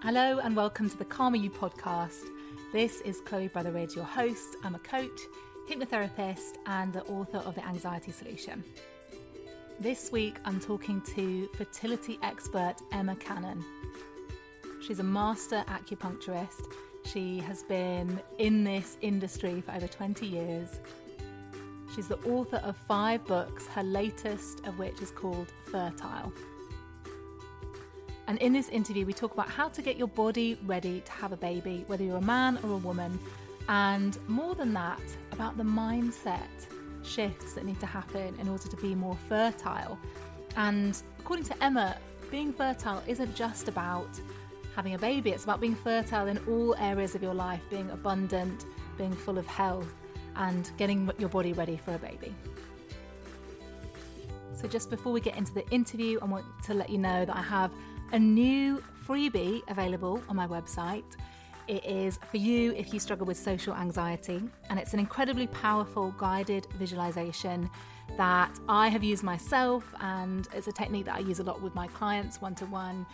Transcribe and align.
Hello 0.00 0.38
and 0.38 0.54
welcome 0.54 0.88
to 0.88 0.96
the 0.96 1.04
Calmer 1.04 1.38
You 1.38 1.50
podcast. 1.50 2.22
This 2.72 3.00
is 3.00 3.20
Chloe 3.20 3.48
Brotheridge, 3.48 3.96
your 3.96 4.04
host. 4.04 4.54
I'm 4.62 4.76
a 4.76 4.78
coach, 4.78 5.22
hypnotherapist, 5.68 6.54
and 6.66 6.92
the 6.92 7.02
author 7.06 7.38
of 7.38 7.56
The 7.56 7.66
Anxiety 7.66 8.12
Solution. 8.12 8.62
This 9.80 10.12
week 10.12 10.36
I'm 10.44 10.60
talking 10.60 11.00
to 11.16 11.48
fertility 11.56 12.16
expert 12.22 12.76
Emma 12.92 13.16
Cannon. 13.16 13.64
She's 14.80 15.00
a 15.00 15.02
master 15.02 15.64
acupuncturist. 15.66 16.72
She 17.04 17.38
has 17.40 17.64
been 17.64 18.20
in 18.38 18.62
this 18.62 18.98
industry 19.00 19.60
for 19.62 19.72
over 19.72 19.88
20 19.88 20.24
years. 20.26 20.78
She's 21.96 22.06
the 22.06 22.18
author 22.18 22.58
of 22.58 22.76
five 22.76 23.24
books, 23.26 23.66
her 23.66 23.82
latest 23.82 24.64
of 24.64 24.78
which 24.78 25.02
is 25.02 25.10
called 25.10 25.52
Fertile. 25.72 26.32
And 28.28 28.36
in 28.38 28.52
this 28.52 28.68
interview, 28.68 29.06
we 29.06 29.14
talk 29.14 29.32
about 29.32 29.48
how 29.48 29.70
to 29.70 29.80
get 29.80 29.96
your 29.96 30.06
body 30.06 30.58
ready 30.66 31.00
to 31.00 31.12
have 31.12 31.32
a 31.32 31.36
baby, 31.36 31.84
whether 31.86 32.04
you're 32.04 32.18
a 32.18 32.20
man 32.20 32.58
or 32.62 32.72
a 32.72 32.76
woman, 32.76 33.18
and 33.70 34.18
more 34.28 34.54
than 34.54 34.74
that, 34.74 35.00
about 35.32 35.56
the 35.56 35.62
mindset 35.62 36.46
shifts 37.02 37.54
that 37.54 37.64
need 37.64 37.80
to 37.80 37.86
happen 37.86 38.36
in 38.38 38.46
order 38.48 38.68
to 38.68 38.76
be 38.76 38.94
more 38.94 39.16
fertile. 39.30 39.98
And 40.56 41.00
according 41.18 41.46
to 41.46 41.64
Emma, 41.64 41.96
being 42.30 42.52
fertile 42.52 43.02
isn't 43.06 43.34
just 43.34 43.66
about 43.66 44.08
having 44.76 44.92
a 44.94 44.98
baby, 44.98 45.30
it's 45.30 45.44
about 45.44 45.60
being 45.60 45.74
fertile 45.74 46.26
in 46.26 46.38
all 46.46 46.74
areas 46.76 47.14
of 47.14 47.22
your 47.22 47.34
life, 47.34 47.62
being 47.70 47.90
abundant, 47.90 48.66
being 48.98 49.12
full 49.12 49.38
of 49.38 49.46
health, 49.46 49.94
and 50.36 50.70
getting 50.76 51.10
your 51.18 51.30
body 51.30 51.54
ready 51.54 51.78
for 51.82 51.94
a 51.94 51.98
baby. 51.98 52.34
So, 54.54 54.68
just 54.68 54.90
before 54.90 55.12
we 55.12 55.20
get 55.20 55.36
into 55.36 55.54
the 55.54 55.66
interview, 55.70 56.18
I 56.20 56.26
want 56.26 56.44
to 56.64 56.74
let 56.74 56.90
you 56.90 56.98
know 56.98 57.24
that 57.24 57.34
I 57.36 57.42
have 57.42 57.70
a 58.12 58.18
new 58.18 58.82
freebie 59.06 59.62
available 59.68 60.22
on 60.28 60.36
my 60.36 60.46
website. 60.46 61.04
It 61.66 61.84
is 61.84 62.18
for 62.30 62.38
you 62.38 62.72
if 62.72 62.94
you 62.94 63.00
struggle 63.00 63.26
with 63.26 63.36
social 63.36 63.74
anxiety, 63.74 64.42
and 64.70 64.78
it's 64.78 64.94
an 64.94 64.98
incredibly 64.98 65.46
powerful 65.48 66.14
guided 66.18 66.66
visualization 66.78 67.68
that 68.16 68.58
I 68.68 68.88
have 68.88 69.04
used 69.04 69.22
myself, 69.22 69.84
and 70.00 70.48
it's 70.54 70.66
a 70.66 70.72
technique 70.72 71.04
that 71.04 71.16
I 71.16 71.18
use 71.18 71.40
a 71.40 71.42
lot 71.42 71.60
with 71.60 71.74
my 71.74 71.86
clients 71.88 72.40
one 72.40 72.54
to 72.56 72.66
one 72.66 73.04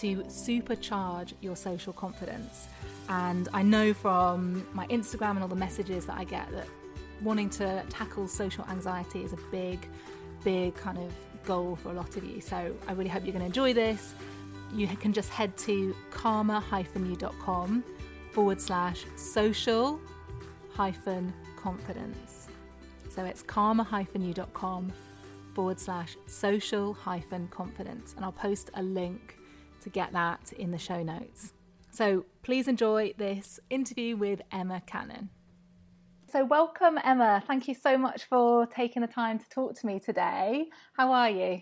to 0.00 0.18
supercharge 0.24 1.34
your 1.40 1.56
social 1.56 1.92
confidence. 1.92 2.68
And 3.08 3.48
I 3.52 3.62
know 3.62 3.92
from 3.92 4.66
my 4.72 4.86
Instagram 4.86 5.30
and 5.30 5.42
all 5.42 5.48
the 5.48 5.56
messages 5.56 6.06
that 6.06 6.16
I 6.16 6.24
get 6.24 6.50
that 6.52 6.68
wanting 7.20 7.50
to 7.50 7.82
tackle 7.90 8.28
social 8.28 8.64
anxiety 8.70 9.22
is 9.22 9.32
a 9.32 9.38
big, 9.50 9.88
big 10.44 10.74
kind 10.76 10.98
of 10.98 11.12
goal 11.44 11.76
for 11.76 11.90
a 11.90 11.94
lot 11.94 12.16
of 12.16 12.24
you. 12.24 12.40
So 12.40 12.74
I 12.86 12.92
really 12.92 13.10
hope 13.10 13.24
you're 13.24 13.32
going 13.32 13.40
to 13.40 13.46
enjoy 13.46 13.72
this 13.72 14.14
you 14.74 14.88
can 14.88 15.12
just 15.12 15.30
head 15.30 15.56
to 15.58 15.94
calmer-you.com 16.10 17.84
forward 18.32 18.60
slash 18.60 19.04
social 19.16 20.00
hyphen 20.72 21.32
confidence. 21.56 22.48
So 23.08 23.24
it's 23.24 23.42
calmer-you.com 23.42 24.92
forward 25.54 25.78
slash 25.78 26.16
social 26.26 26.92
hyphen 26.94 27.48
confidence. 27.48 28.14
And 28.16 28.24
I'll 28.24 28.32
post 28.32 28.70
a 28.74 28.82
link 28.82 29.38
to 29.82 29.88
get 29.90 30.12
that 30.12 30.52
in 30.58 30.70
the 30.70 30.78
show 30.78 31.02
notes. 31.02 31.52
So 31.90 32.24
please 32.42 32.66
enjoy 32.66 33.14
this 33.16 33.60
interview 33.70 34.16
with 34.16 34.42
Emma 34.50 34.82
Cannon. 34.84 35.30
So, 36.34 36.44
welcome, 36.44 36.98
Emma. 37.04 37.44
Thank 37.46 37.68
you 37.68 37.76
so 37.76 37.96
much 37.96 38.24
for 38.24 38.66
taking 38.66 39.02
the 39.02 39.06
time 39.06 39.38
to 39.38 39.48
talk 39.50 39.78
to 39.78 39.86
me 39.86 40.00
today. 40.00 40.64
How 40.96 41.12
are 41.12 41.30
you? 41.30 41.60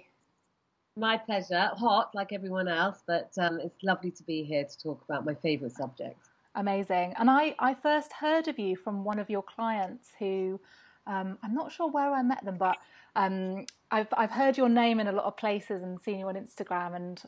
My 0.97 1.17
pleasure. 1.17 1.71
Hot, 1.75 2.11
like 2.15 2.33
everyone 2.33 2.69
else, 2.69 3.03
but 3.07 3.33
um, 3.39 3.61
it's 3.61 3.83
lovely 3.83 4.11
to 4.11 4.23
be 4.25 4.43
here 4.43 4.65
to 4.65 4.79
talk 4.79 5.03
about 5.09 5.25
my 5.25 5.35
favourite 5.35 5.75
subject. 5.75 6.19
Amazing. 6.55 7.15
And 7.19 7.31
I, 7.31 7.55
I 7.59 7.75
first 7.75 8.13
heard 8.13 8.47
of 8.47 8.59
you 8.59 8.77
from 8.77 9.05
one 9.05 9.19
of 9.19 9.31
your 9.31 9.43
clients 9.43 10.11
who 10.19 10.61
um, 11.07 11.39
I'm 11.43 11.55
not 11.55 11.73
sure 11.73 11.91
where 11.91 12.13
I 12.13 12.23
met 12.23 12.45
them, 12.45 12.57
but 12.59 12.77
um, 13.17 13.65
I've, 13.91 14.09
I've 14.17 14.31
heard 14.31 14.59
your 14.59 14.69
name 14.69 15.01
in 15.01 15.09
a 15.09 15.13
lot 15.13 15.25
of 15.25 15.37
places 15.37 15.83
and 15.83 16.01
seen 16.01 16.19
you 16.19 16.29
on 16.29 16.35
Instagram, 16.35 16.95
and 16.95 17.23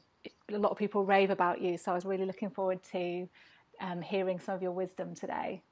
a 0.52 0.58
lot 0.58 0.70
of 0.70 0.78
people 0.78 1.04
rave 1.04 1.30
about 1.30 1.60
you. 1.60 1.78
So 1.78 1.92
I 1.92 1.94
was 1.94 2.04
really 2.04 2.26
looking 2.26 2.50
forward 2.50 2.80
to 2.92 3.28
um, 3.80 4.02
hearing 4.02 4.38
some 4.38 4.54
of 4.54 4.62
your 4.62 4.72
wisdom 4.72 5.14
today. 5.14 5.62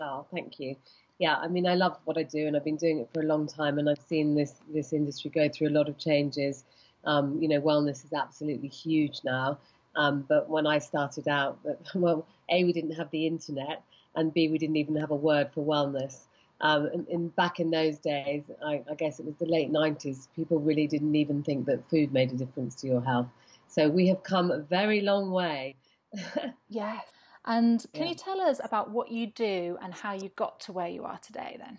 Oh, 0.00 0.26
thank 0.32 0.58
you 0.58 0.76
yeah, 1.22 1.36
I 1.36 1.46
mean, 1.46 1.68
I 1.68 1.76
love 1.76 1.98
what 2.04 2.18
I 2.18 2.24
do, 2.24 2.48
and 2.48 2.56
I've 2.56 2.64
been 2.64 2.82
doing 2.84 2.98
it 2.98 3.08
for 3.14 3.20
a 3.20 3.24
long 3.24 3.46
time, 3.46 3.78
and 3.78 3.88
I've 3.88 4.04
seen 4.08 4.34
this 4.34 4.54
this 4.74 4.92
industry 4.92 5.30
go 5.30 5.48
through 5.48 5.68
a 5.68 5.76
lot 5.78 5.88
of 5.88 5.96
changes. 5.96 6.64
Um, 7.04 7.40
you 7.40 7.46
know, 7.46 7.60
wellness 7.60 8.04
is 8.04 8.12
absolutely 8.12 8.66
huge 8.66 9.20
now. 9.24 9.58
Um, 9.94 10.24
but 10.28 10.50
when 10.50 10.66
I 10.66 10.78
started 10.80 11.28
out, 11.28 11.60
well, 11.94 12.26
a 12.50 12.64
we 12.64 12.72
didn't 12.72 12.94
have 12.94 13.08
the 13.12 13.28
internet, 13.28 13.84
and 14.16 14.34
b 14.34 14.48
we 14.48 14.58
didn't 14.58 14.78
even 14.78 14.96
have 14.96 15.12
a 15.12 15.20
word 15.30 15.50
for 15.54 15.64
wellness. 15.64 16.26
Um, 16.60 16.86
and, 16.86 17.06
and, 17.06 17.36
back 17.36 17.60
in 17.60 17.70
those 17.70 17.98
days, 17.98 18.42
I, 18.64 18.82
I, 18.90 18.94
guess 18.94 19.18
it 19.20 19.26
was 19.26 19.34
the 19.36 19.46
late 19.46 19.72
90s, 19.72 20.28
people 20.36 20.60
really 20.60 20.86
didn't 20.86 21.16
even 21.16 21.42
think 21.42 21.66
that 21.66 21.88
food 21.90 22.12
made 22.12 22.30
a 22.30 22.36
difference 22.36 22.76
to 22.76 22.86
your 22.86 23.00
health. 23.00 23.26
So 23.66 23.88
we 23.88 24.06
have 24.08 24.22
come 24.22 24.52
a 24.52 24.58
very 24.58 25.00
long 25.00 25.32
way. 25.32 25.74
yes. 26.68 27.04
And 27.44 27.84
can 27.92 28.04
yeah. 28.04 28.10
you 28.10 28.14
tell 28.14 28.40
us 28.40 28.60
about 28.62 28.90
what 28.90 29.10
you 29.10 29.26
do 29.26 29.76
and 29.82 29.92
how 29.92 30.12
you 30.12 30.30
got 30.36 30.60
to 30.60 30.72
where 30.72 30.88
you 30.88 31.04
are 31.04 31.18
today 31.18 31.56
then? 31.58 31.78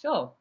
Sure. 0.00 0.32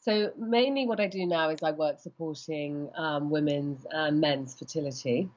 So, 0.00 0.32
mainly 0.38 0.86
what 0.86 1.00
I 1.00 1.06
do 1.06 1.26
now 1.26 1.50
is 1.50 1.62
I 1.62 1.72
work 1.72 2.00
supporting 2.00 2.90
um, 2.94 3.30
women's 3.30 3.86
and 3.90 4.20
men's 4.20 4.54
fertility. 4.58 5.28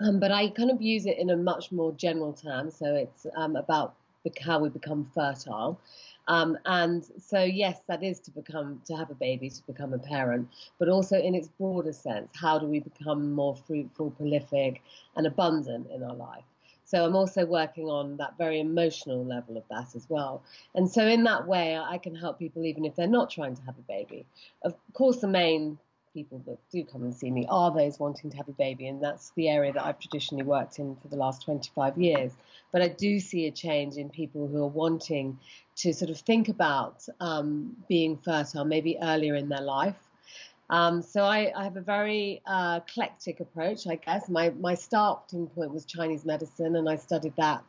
Um, 0.00 0.20
but 0.20 0.30
I 0.30 0.50
kind 0.50 0.70
of 0.70 0.80
use 0.80 1.06
it 1.06 1.18
in 1.18 1.30
a 1.30 1.36
much 1.36 1.72
more 1.72 1.92
general 1.92 2.32
term. 2.32 2.70
So, 2.70 2.94
it's 2.94 3.26
um, 3.36 3.56
about 3.56 3.94
how 4.40 4.58
we 4.58 4.68
become 4.68 5.10
fertile. 5.14 5.80
Um, 6.26 6.58
and 6.66 7.04
so, 7.18 7.42
yes, 7.42 7.80
that 7.88 8.02
is 8.02 8.20
to 8.20 8.30
become, 8.30 8.82
to 8.86 8.94
have 8.94 9.10
a 9.10 9.14
baby, 9.14 9.48
to 9.48 9.66
become 9.66 9.94
a 9.94 9.98
parent, 9.98 10.48
but 10.78 10.88
also 10.88 11.16
in 11.18 11.34
its 11.34 11.48
broader 11.48 11.92
sense, 11.92 12.28
how 12.34 12.58
do 12.58 12.66
we 12.66 12.80
become 12.80 13.32
more 13.32 13.56
fruitful, 13.56 14.10
prolific, 14.10 14.82
and 15.16 15.26
abundant 15.26 15.90
in 15.90 16.02
our 16.02 16.14
life? 16.14 16.44
So 16.88 17.04
I'm 17.04 17.14
also 17.14 17.44
working 17.44 17.84
on 17.84 18.16
that 18.16 18.38
very 18.38 18.60
emotional 18.60 19.22
level 19.22 19.58
of 19.58 19.64
that 19.68 19.94
as 19.94 20.06
well. 20.08 20.42
And 20.74 20.90
so 20.90 21.06
in 21.06 21.22
that 21.24 21.46
way, 21.46 21.76
I 21.76 21.98
can 21.98 22.14
help 22.14 22.38
people 22.38 22.64
even 22.64 22.86
if 22.86 22.96
they're 22.96 23.06
not 23.06 23.30
trying 23.30 23.56
to 23.56 23.62
have 23.62 23.76
a 23.78 23.82
baby. 23.82 24.24
Of 24.62 24.74
course, 24.94 25.18
the 25.18 25.28
main 25.28 25.76
people 26.14 26.42
that 26.46 26.56
do 26.72 26.82
come 26.84 27.02
and 27.02 27.14
see 27.14 27.30
me 27.30 27.46
are 27.50 27.70
those 27.70 27.98
wanting 27.98 28.30
to 28.30 28.38
have 28.38 28.48
a 28.48 28.52
baby, 28.52 28.88
and 28.88 29.02
that's 29.02 29.32
the 29.36 29.50
area 29.50 29.70
that 29.70 29.84
I've 29.84 29.98
traditionally 29.98 30.44
worked 30.44 30.78
in 30.78 30.96
for 30.96 31.08
the 31.08 31.16
last 31.16 31.42
25 31.44 31.98
years. 31.98 32.32
But 32.72 32.80
I 32.80 32.88
do 32.88 33.20
see 33.20 33.46
a 33.46 33.50
change 33.50 33.96
in 33.96 34.08
people 34.08 34.48
who 34.48 34.62
are 34.62 34.68
wanting 34.68 35.38
to 35.76 35.92
sort 35.92 36.10
of 36.10 36.18
think 36.18 36.48
about 36.48 37.04
um, 37.20 37.76
being 37.86 38.16
fertile 38.16 38.64
maybe 38.64 38.96
earlier 39.02 39.34
in 39.34 39.50
their 39.50 39.60
life 39.60 40.07
um, 40.70 41.02
so 41.02 41.22
I, 41.22 41.52
I, 41.56 41.64
have 41.64 41.76
a 41.76 41.80
very 41.80 42.42
uh, 42.46 42.80
eclectic 42.86 43.40
approach, 43.40 43.86
I 43.86 43.96
guess. 43.96 44.28
My 44.28 44.50
my 44.50 44.74
starting 44.74 45.46
point 45.46 45.72
was 45.72 45.84
Chinese 45.84 46.24
medicine, 46.24 46.76
and 46.76 46.88
I 46.88 46.96
studied 46.96 47.34
that 47.36 47.64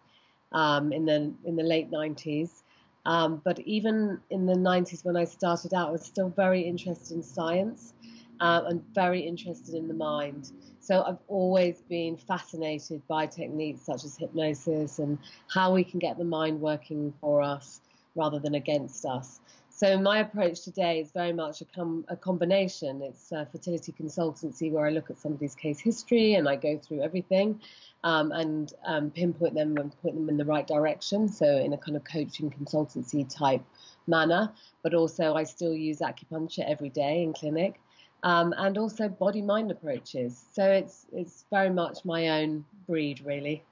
um, 0.52 0.92
in 0.92 1.06
the 1.06 1.34
in 1.46 1.56
the 1.56 1.64
late 1.64 1.90
90s. 1.90 2.64
Um, 3.06 3.42
but 3.44 3.60
even 3.62 4.20
in 4.30 4.46
the 4.46 4.54
90s, 4.54 5.06
when 5.06 5.16
I 5.16 5.24
started 5.24 5.74
out, 5.74 5.88
I 5.88 5.92
was 5.92 6.06
still 6.06 6.30
very 6.30 6.62
interested 6.62 7.16
in 7.16 7.24
science, 7.24 7.94
uh, 8.42 8.64
and 8.68 8.84
very 8.94 9.22
interested 9.22 9.76
in 9.76 9.88
the 9.88 9.94
mind. 9.94 10.52
So 10.80 11.04
I've 11.04 11.20
always 11.28 11.82
been 11.82 12.18
fascinated 12.18 13.02
by 13.08 13.28
techniques 13.28 13.82
such 13.82 14.04
as 14.04 14.18
hypnosis 14.18 15.00
and 15.00 15.18
how 15.48 15.74
we 15.74 15.84
can 15.84 16.00
get 16.00 16.18
the 16.18 16.24
mind 16.26 16.60
working 16.60 17.14
for 17.22 17.42
us 17.42 17.82
rather 18.16 18.40
than 18.40 18.56
against 18.56 19.06
us. 19.06 19.40
So 19.80 19.98
my 19.98 20.20
approach 20.20 20.64
today 20.64 21.00
is 21.00 21.14
very 21.14 21.32
much 21.32 21.62
a, 21.62 21.66
com- 21.74 22.04
a 22.10 22.18
combination. 22.18 23.02
It's 23.02 23.32
a 23.32 23.48
fertility 23.50 23.94
consultancy 23.94 24.70
where 24.70 24.86
I 24.86 24.90
look 24.90 25.10
at 25.10 25.18
somebody's 25.18 25.56
case 25.56 25.80
history 25.80 26.34
and 26.34 26.50
I 26.50 26.58
go 26.58 26.78
through 26.78 27.02
everything 27.02 27.62
um, 28.04 28.34
and 28.34 28.74
um, 28.86 29.10
pinpoint 29.10 29.54
them 29.54 29.78
and 29.78 29.98
point 30.02 30.16
them 30.16 30.28
in 30.28 30.36
the 30.36 30.44
right 30.44 30.68
direction. 30.68 31.30
So 31.30 31.46
in 31.46 31.72
a 31.72 31.78
kind 31.78 31.96
of 31.96 32.04
coaching 32.04 32.52
consultancy 32.52 33.26
type 33.34 33.64
manner, 34.06 34.52
but 34.84 34.94
also 34.94 35.36
I 35.36 35.46
still 35.46 35.74
use 35.74 36.00
acupuncture 36.00 36.70
every 36.70 36.90
day 36.90 37.24
in 37.24 37.32
clinic. 37.32 37.80
Um, 38.22 38.54
and 38.58 38.78
also 38.78 39.08
body 39.08 39.42
mind 39.42 39.72
approaches. 39.72 40.44
So 40.52 40.70
it's 40.70 41.06
it's 41.14 41.46
very 41.50 41.70
much 41.70 42.04
my 42.04 42.42
own 42.42 42.66
breed, 42.86 43.22
really. 43.24 43.64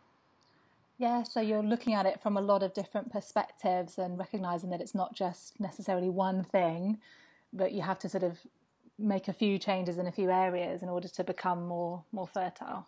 Yeah, 0.98 1.24
so 1.24 1.40
you're 1.42 1.62
looking 1.62 1.94
at 1.94 2.08
it 2.08 2.22
from 2.22 2.38
a 2.38 2.42
lot 2.42 2.64
of 2.64 2.74
different 2.74 3.12
perspectives 3.12 4.00
and 4.00 4.18
recognizing 4.18 4.72
that 4.72 4.82
it's 4.82 4.96
not 4.96 5.14
just 5.14 5.60
necessarily 5.60 6.10
one 6.10 6.44
thing, 6.44 6.98
but 7.54 7.72
you 7.72 7.84
have 7.84 8.00
to 8.00 8.10
sort 8.10 8.24
of 8.24 8.40
make 8.98 9.28
a 9.28 9.34
few 9.34 9.60
changes 9.60 10.00
in 10.00 10.08
a 10.08 10.12
few 10.12 10.32
areas 10.32 10.82
in 10.82 10.90
order 10.90 11.08
to 11.08 11.24
become 11.24 11.68
more 11.68 12.04
more 12.12 12.28
fertile. 12.28 12.88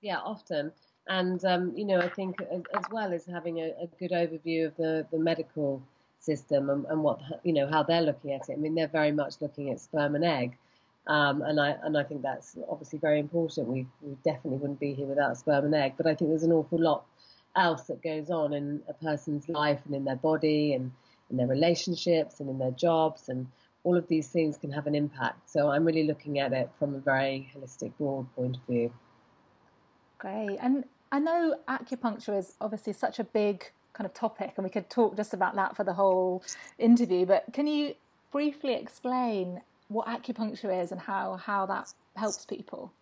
Yeah, 0.00 0.18
often. 0.18 0.70
And 1.08 1.44
um, 1.44 1.72
you 1.76 1.84
know, 1.84 2.00
I 2.00 2.08
think 2.08 2.36
as, 2.40 2.84
well 2.92 3.12
as 3.12 3.26
having 3.26 3.58
a, 3.58 3.74
a, 3.82 3.86
good 3.98 4.12
overview 4.12 4.66
of 4.66 4.76
the, 4.76 5.06
the 5.10 5.18
medical 5.18 5.82
system 6.20 6.70
and, 6.70 6.84
and 6.86 7.02
what 7.02 7.20
you 7.42 7.52
know 7.52 7.66
how 7.66 7.82
they're 7.82 8.02
looking 8.02 8.32
at 8.32 8.48
it. 8.48 8.52
I 8.52 8.56
mean, 8.56 8.74
they're 8.74 8.86
very 8.86 9.12
much 9.12 9.34
looking 9.40 9.70
at 9.70 9.80
sperm 9.80 10.14
and 10.14 10.24
egg, 10.24 10.56
um, 11.06 11.42
and 11.42 11.60
I 11.60 11.76
and 11.82 11.98
I 11.98 12.02
think 12.02 12.22
that's 12.22 12.56
obviously 12.68 12.98
very 12.98 13.20
important. 13.20 13.68
We, 13.68 13.86
we 14.00 14.16
definitely 14.24 14.58
wouldn't 14.58 14.80
be 14.80 14.94
here 14.94 15.06
without 15.06 15.36
sperm 15.36 15.66
and 15.66 15.74
egg. 15.74 15.94
But 15.96 16.06
I 16.06 16.14
think 16.14 16.30
there's 16.30 16.44
an 16.44 16.52
awful 16.52 16.80
lot 16.80 17.04
else 17.56 17.82
that 17.82 18.02
goes 18.02 18.30
on 18.30 18.52
in 18.52 18.82
a 18.88 18.94
person's 18.94 19.48
life 19.48 19.80
and 19.84 19.94
in 19.94 20.04
their 20.04 20.16
body 20.16 20.74
and 20.74 20.90
in 21.30 21.36
their 21.36 21.46
relationships 21.46 22.40
and 22.40 22.48
in 22.48 22.58
their 22.58 22.72
jobs 22.72 23.28
and 23.28 23.46
all 23.84 23.96
of 23.96 24.08
these 24.08 24.28
things 24.28 24.56
can 24.56 24.72
have 24.72 24.86
an 24.86 24.94
impact. 24.94 25.48
So 25.48 25.70
I'm 25.70 25.84
really 25.84 26.04
looking 26.04 26.38
at 26.38 26.52
it 26.52 26.70
from 26.78 26.94
a 26.94 26.98
very 26.98 27.50
holistic, 27.54 27.92
broad 27.98 28.26
point 28.34 28.56
of 28.56 28.62
view. 28.66 28.92
Great. 30.18 30.56
And 30.60 30.84
I 31.12 31.18
know 31.18 31.56
acupuncture 31.68 32.36
is 32.36 32.54
obviously 32.60 32.94
such 32.94 33.18
a 33.18 33.24
big 33.24 33.70
kind 33.92 34.06
of 34.06 34.14
topic, 34.14 34.54
and 34.56 34.64
we 34.64 34.70
could 34.70 34.88
talk 34.90 35.16
just 35.16 35.34
about 35.34 35.54
that 35.56 35.76
for 35.76 35.84
the 35.84 35.92
whole 35.92 36.42
interview. 36.78 37.26
But 37.26 37.44
can 37.52 37.66
you 37.66 37.94
briefly 38.32 38.74
explain 38.74 39.60
what 39.88 40.06
acupuncture 40.06 40.82
is 40.82 40.92
and 40.92 41.00
how 41.00 41.36
how 41.36 41.66
that 41.66 41.92
helps 42.16 42.44
people? 42.44 42.92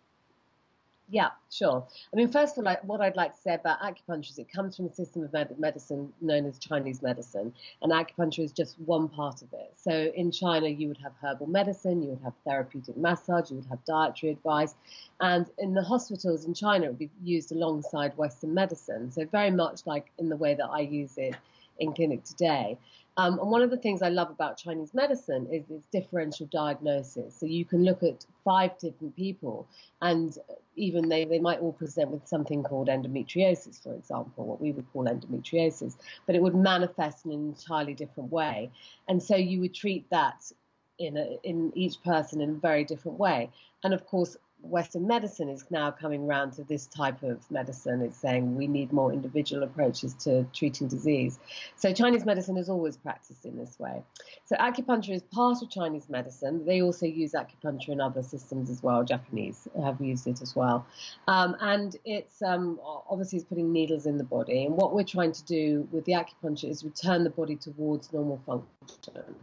Yeah, 1.13 1.29
sure. 1.51 1.87
I 2.11 2.17
mean, 2.17 2.29
first 2.29 2.57
of 2.57 2.67
all, 2.67 2.75
what 2.85 3.03
I'd 3.03 3.17
like 3.17 3.35
to 3.35 3.39
say 3.39 3.55
about 3.55 3.81
acupuncture 3.81 4.31
is 4.31 4.39
it 4.39 4.51
comes 4.51 4.77
from 4.77 4.87
a 4.87 4.93
system 4.93 5.23
of 5.23 5.33
med- 5.33 5.59
medicine 5.59 6.11
known 6.23 6.47
as 6.47 6.59
Chinese 6.59 7.03
medicine, 7.03 7.53
and 7.83 7.93
acupuncture 7.93 8.43
is 8.43 8.51
just 8.51 8.79
one 8.87 9.09
part 9.11 9.43
of 9.43 9.53
it. 9.53 9.75
So 9.77 10.11
in 10.15 10.31
China, 10.31 10.69
you 10.69 10.89
would 10.89 10.97
have 10.99 11.13
herbal 11.21 11.49
medicine, 11.49 12.03
you 12.03 12.11
would 12.11 12.23
have 12.23 12.33
therapeutic 12.47 12.97
massage, 12.97 13.51
you 13.51 13.57
would 13.57 13.67
have 13.67 13.85
dietary 13.85 14.33
advice, 14.33 14.75
and 15.21 15.51
in 15.59 15.75
the 15.75 15.83
hospitals 15.83 16.47
in 16.47 16.55
China, 16.55 16.87
it 16.87 16.89
would 16.89 16.99
be 16.99 17.11
used 17.23 17.53
alongside 17.53 18.17
Western 18.17 18.55
medicine. 18.55 19.11
So 19.13 19.27
very 19.27 19.51
much 19.51 19.87
like 19.87 20.11
in 20.19 20.31
the 20.31 20.37
way 20.37 20.55
that 20.55 20.71
I 20.71 20.81
use 20.81 21.19
it 21.19 21.37
in 21.83 21.93
clinic 21.93 22.25
today. 22.25 22.79
Um, 23.19 23.39
and 23.41 23.51
one 23.51 23.61
of 23.61 23.71
the 23.71 23.77
things 23.77 24.01
I 24.01 24.09
love 24.09 24.31
about 24.31 24.57
Chinese 24.57 24.95
medicine 24.95 25.47
is 25.53 25.65
its 25.71 25.87
differential 25.93 26.47
diagnosis. 26.47 27.37
So 27.39 27.45
you 27.45 27.67
can 27.67 27.85
look 27.85 28.03
at 28.03 28.25
five 28.43 28.79
different 28.79 29.15
people, 29.15 29.67
and 30.01 30.37
even 30.77 31.11
they, 31.11 31.27
they 31.27 31.39
might 31.39 31.61
all 31.61 31.75
present 31.75 32.11
with 32.11 32.27
something 32.27 32.63
called 32.63 32.89
endometriosis, 32.89 33.83
for 33.83 33.93
example, 33.95 34.47
what 34.47 34.63
we 34.63 34.73
would 34.73 34.91
call 34.93 35.05
endometriosis, 35.05 35.97
but 36.27 36.35
it 36.35 36.43
would 36.43 36.55
manifest 36.55 37.27
in 37.27 37.33
an 37.33 37.49
entirely 37.49 37.93
different 37.93 38.33
way. 38.33 38.71
And 39.09 39.23
so 39.23 39.37
you 39.37 39.61
would 39.61 39.75
treat 39.75 40.09
that 40.09 40.51
in, 40.99 41.19
a, 41.19 41.37
in 41.43 41.71
each 41.75 42.03
person 42.03 42.41
in 42.41 42.51
a 42.51 42.55
very 42.55 42.85
different 42.85 43.19
way. 43.19 43.51
And 43.85 43.93
of 43.93 44.07
course, 44.07 44.39
Western 44.63 45.07
medicine 45.07 45.49
is 45.49 45.65
now 45.71 45.91
coming 45.91 46.25
around 46.25 46.53
to 46.53 46.65
this 46.65 46.87
type 46.87 47.23
of 47.23 47.39
medicine. 47.51 48.01
It's 48.01 48.17
saying 48.17 48.57
we 48.57 48.67
need 48.67 48.93
more 48.93 49.13
individual 49.13 49.63
approaches 49.65 50.15
to 50.25 50.45
treating 50.53 50.89
disease. 50.89 51.39
So 51.77 51.93
Chinese 51.93 52.25
medicine 52.25 52.57
has 52.57 52.69
always 52.69 52.97
practiced 52.97 53.45
in 53.45 53.57
this 53.57 53.79
way. 53.79 54.03
So 54.45 54.57
acupuncture 54.57 55.15
is 55.15 55.23
part 55.23 55.63
of 55.63 55.71
Chinese 55.71 56.09
medicine. 56.09 56.65
They 56.65 56.81
also 56.81 57.07
use 57.07 57.33
acupuncture 57.33 57.89
in 57.89 58.01
other 58.01 58.23
systems 58.23 58.71
as 58.71 58.83
well. 58.83 59.05
Japanese 59.05 59.69
have 59.83 60.01
used 60.01 60.27
it 60.27 60.41
as 60.43 60.55
well. 60.55 60.87
Um, 61.27 61.57
and 61.61 61.97
it's 62.05 62.41
um, 62.43 62.79
obviously 62.83 63.39
it's 63.39 63.49
putting 63.49 63.73
needles 63.73 64.07
in 64.07 64.17
the 64.19 64.25
body. 64.25 64.65
And 64.65 64.77
what 64.77 64.95
we're 64.95 65.05
trying 65.05 65.33
to 65.33 65.45
do 65.45 65.89
with 65.91 66.05
the 66.05 66.13
acupuncture 66.13 66.71
is 66.71 66.85
return 66.85 67.25
the 67.25 67.31
body 67.31 67.57
towards 67.57 68.13
normal 68.13 68.41
function. 68.47 69.35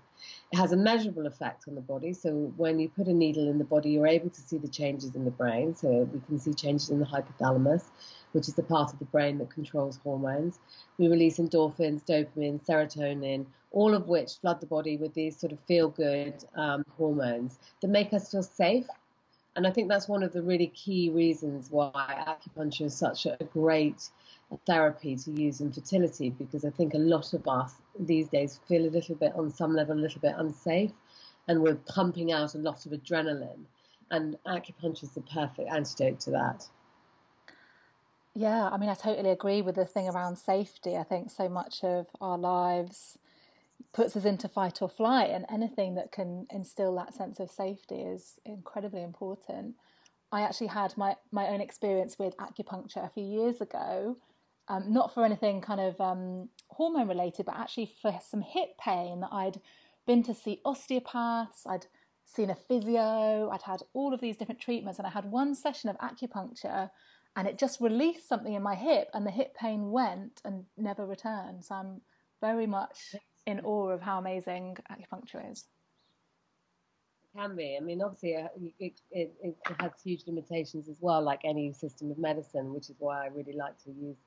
It 0.51 0.57
has 0.57 0.71
a 0.71 0.77
measurable 0.77 1.27
effect 1.27 1.67
on 1.67 1.75
the 1.75 1.81
body. 1.81 2.11
So 2.13 2.51
when 2.57 2.79
you 2.79 2.89
put 2.89 3.07
a 3.07 3.13
needle 3.13 3.47
in 3.49 3.59
the 3.59 3.63
body, 3.63 3.91
you're 3.91 4.07
able 4.07 4.31
to 4.31 4.41
see 4.41 4.57
the 4.57 4.67
changes 4.67 5.13
in 5.15 5.23
the 5.23 5.31
brain. 5.31 5.75
So 5.75 6.09
we 6.11 6.19
can 6.21 6.39
see 6.39 6.53
changes 6.53 6.89
in 6.89 6.99
the 6.99 7.05
hypothalamus, 7.05 7.83
which 8.31 8.47
is 8.47 8.55
the 8.55 8.63
part 8.63 8.91
of 8.91 8.97
the 8.97 9.05
brain 9.05 9.37
that 9.37 9.51
controls 9.51 9.99
hormones. 10.03 10.59
We 10.97 11.07
release 11.07 11.37
endorphins, 11.37 12.03
dopamine, 12.03 12.65
serotonin, 12.65 13.45
all 13.71 13.93
of 13.93 14.07
which 14.07 14.37
flood 14.41 14.59
the 14.59 14.65
body 14.65 14.97
with 14.97 15.13
these 15.13 15.37
sort 15.37 15.51
of 15.51 15.59
feel 15.61 15.89
good 15.89 16.43
um, 16.55 16.83
hormones 16.97 17.59
that 17.81 17.89
make 17.89 18.11
us 18.13 18.31
feel 18.31 18.41
safe. 18.43 18.87
And 19.55 19.67
I 19.67 19.71
think 19.71 19.89
that's 19.89 20.07
one 20.07 20.23
of 20.23 20.31
the 20.33 20.41
really 20.41 20.67
key 20.67 21.09
reasons 21.09 21.69
why 21.69 21.91
acupuncture 22.27 22.85
is 22.85 22.95
such 22.95 23.25
a 23.25 23.37
great 23.51 24.09
therapy 24.57 25.15
to 25.15 25.31
use 25.31 25.61
in 25.61 25.71
fertility 25.71 26.29
because 26.31 26.65
I 26.65 26.69
think 26.71 26.93
a 26.93 26.99
lot 26.99 27.33
of 27.33 27.47
us 27.47 27.75
these 27.99 28.27
days 28.29 28.59
feel 28.67 28.85
a 28.85 28.89
little 28.89 29.15
bit, 29.15 29.33
on 29.35 29.51
some 29.51 29.73
level, 29.75 29.95
a 29.95 29.99
little 29.99 30.21
bit 30.21 30.33
unsafe, 30.37 30.91
and 31.47 31.61
we're 31.61 31.75
pumping 31.75 32.31
out 32.31 32.55
a 32.55 32.57
lot 32.57 32.85
of 32.85 32.91
adrenaline. 32.91 33.65
And 34.11 34.37
acupuncture 34.47 35.03
is 35.03 35.11
the 35.11 35.21
perfect 35.21 35.69
antidote 35.71 36.19
to 36.21 36.31
that. 36.31 36.67
Yeah, 38.33 38.69
I 38.69 38.77
mean, 38.77 38.89
I 38.89 38.95
totally 38.95 39.29
agree 39.29 39.61
with 39.61 39.75
the 39.75 39.85
thing 39.85 40.07
around 40.07 40.37
safety. 40.37 40.95
I 40.95 41.03
think 41.03 41.29
so 41.29 41.49
much 41.49 41.83
of 41.83 42.07
our 42.21 42.37
lives 42.37 43.17
puts 43.93 44.15
us 44.15 44.25
into 44.25 44.47
fight 44.47 44.81
or 44.81 44.89
flight, 44.89 45.29
and 45.31 45.45
anything 45.51 45.95
that 45.95 46.11
can 46.11 46.47
instill 46.51 46.95
that 46.95 47.13
sense 47.13 47.39
of 47.39 47.51
safety 47.51 48.01
is 48.01 48.39
incredibly 48.45 49.03
important. 49.03 49.75
I 50.31 50.41
actually 50.41 50.67
had 50.67 50.95
my, 50.97 51.15
my 51.31 51.47
own 51.47 51.61
experience 51.61 52.17
with 52.19 52.37
acupuncture 52.37 53.03
a 53.05 53.09
few 53.09 53.23
years 53.23 53.61
ago 53.61 54.17
um, 54.69 54.93
not 54.93 55.13
for 55.13 55.25
anything 55.25 55.61
kind 55.61 55.81
of 55.81 55.99
um, 55.99 56.49
hormone 56.69 57.07
related, 57.07 57.45
but 57.45 57.55
actually 57.57 57.91
for 58.01 58.17
some 58.25 58.41
hip 58.41 58.77
pain 58.77 59.21
that 59.21 59.33
I'd 59.33 59.59
been 60.07 60.23
to 60.23 60.33
see 60.33 60.61
osteopaths, 60.63 61.65
I'd 61.67 61.87
seen 62.25 62.49
a 62.49 62.55
physio, 62.55 63.49
I'd 63.51 63.63
had 63.63 63.81
all 63.93 64.13
of 64.13 64.21
these 64.21 64.37
different 64.37 64.61
treatments, 64.61 64.99
and 64.99 65.07
I 65.07 65.11
had 65.11 65.25
one 65.25 65.55
session 65.55 65.89
of 65.89 65.97
acupuncture 65.97 66.89
and 67.35 67.47
it 67.47 67.57
just 67.57 67.79
released 67.79 68.27
something 68.27 68.53
in 68.53 68.63
my 68.63 68.75
hip, 68.75 69.09
and 69.13 69.25
the 69.25 69.31
hip 69.31 69.55
pain 69.55 69.91
went 69.91 70.41
and 70.43 70.65
never 70.77 71.05
returned. 71.05 71.63
So 71.63 71.75
I'm 71.75 72.01
very 72.41 72.67
much 72.67 73.15
in 73.45 73.59
awe 73.61 73.89
of 73.89 74.01
how 74.01 74.19
amazing 74.19 74.77
acupuncture 74.91 75.49
is. 75.51 75.65
It 77.23 77.39
can 77.39 77.55
be. 77.55 77.77
I 77.79 77.83
mean, 77.83 78.01
obviously, 78.01 78.35
uh, 78.35 78.47
it, 78.79 78.99
it, 79.11 79.35
it 79.41 79.55
has 79.79 79.91
huge 80.03 80.23
limitations 80.25 80.89
as 80.89 80.97
well, 80.99 81.21
like 81.21 81.41
any 81.45 81.71
system 81.71 82.11
of 82.11 82.17
medicine, 82.17 82.73
which 82.73 82.89
is 82.89 82.95
why 82.99 83.25
I 83.25 83.27
really 83.27 83.53
like 83.55 83.77
to 83.83 83.91
use 83.91 84.17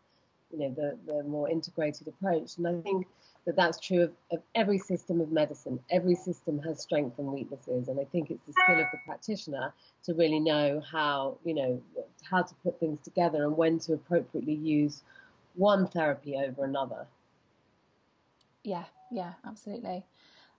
you 0.53 0.59
know 0.59 0.75
the, 0.75 0.99
the 1.07 1.23
more 1.25 1.49
integrated 1.49 2.09
approach. 2.09 2.57
And 2.57 2.67
I 2.67 2.81
think 2.83 3.07
that 3.47 3.57
that's 3.57 3.79
true 3.81 4.03
of, 4.03 4.13
of 4.31 4.43
every 4.55 4.79
system 4.79 5.21
of 5.21 5.33
medicine. 5.33 5.81
Every 5.91 6.15
system 6.15 6.61
has 6.61 6.81
strengths 6.81 7.19
and 7.19 7.29
weaknesses, 7.29 7.89
and 7.89 7.99
I 7.99 8.05
think 8.05 8.31
it's 8.31 8.45
the 8.47 8.53
skill 8.53 8.81
of 8.81 8.87
the 8.93 8.99
practitioner 9.05 9.73
to 10.05 10.15
really 10.15 10.41
know 10.41 10.81
how 10.81 11.39
you 11.45 11.55
know 11.55 11.83
how 12.29 12.43
to 12.43 12.55
put 12.63 12.79
things 12.79 13.01
together 13.03 13.45
and 13.45 13.57
when 13.57 13.79
to 13.81 13.95
appropriately 13.95 14.55
use 14.55 15.03
one 15.55 15.87
therapy 15.87 16.37
over 16.37 16.65
another. 16.65 17.07
Yeah, 18.65 18.85
yeah, 19.11 19.33
absolutely. 19.45 20.05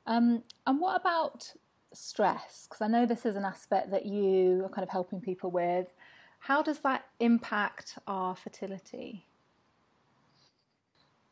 Um, 0.05 0.43
and 0.67 0.79
what 0.79 0.99
about 0.99 1.53
stress? 1.93 2.67
Because 2.67 2.81
I 2.81 2.87
know 2.87 3.05
this 3.05 3.25
is 3.25 3.35
an 3.35 3.45
aspect 3.45 3.91
that 3.91 4.05
you 4.05 4.63
are 4.65 4.69
kind 4.69 4.83
of 4.83 4.89
helping 4.89 5.21
people 5.21 5.51
with. 5.51 5.87
How 6.39 6.61
does 6.61 6.79
that 6.79 7.05
impact 7.19 7.97
our 8.05 8.35
fertility? 8.35 9.25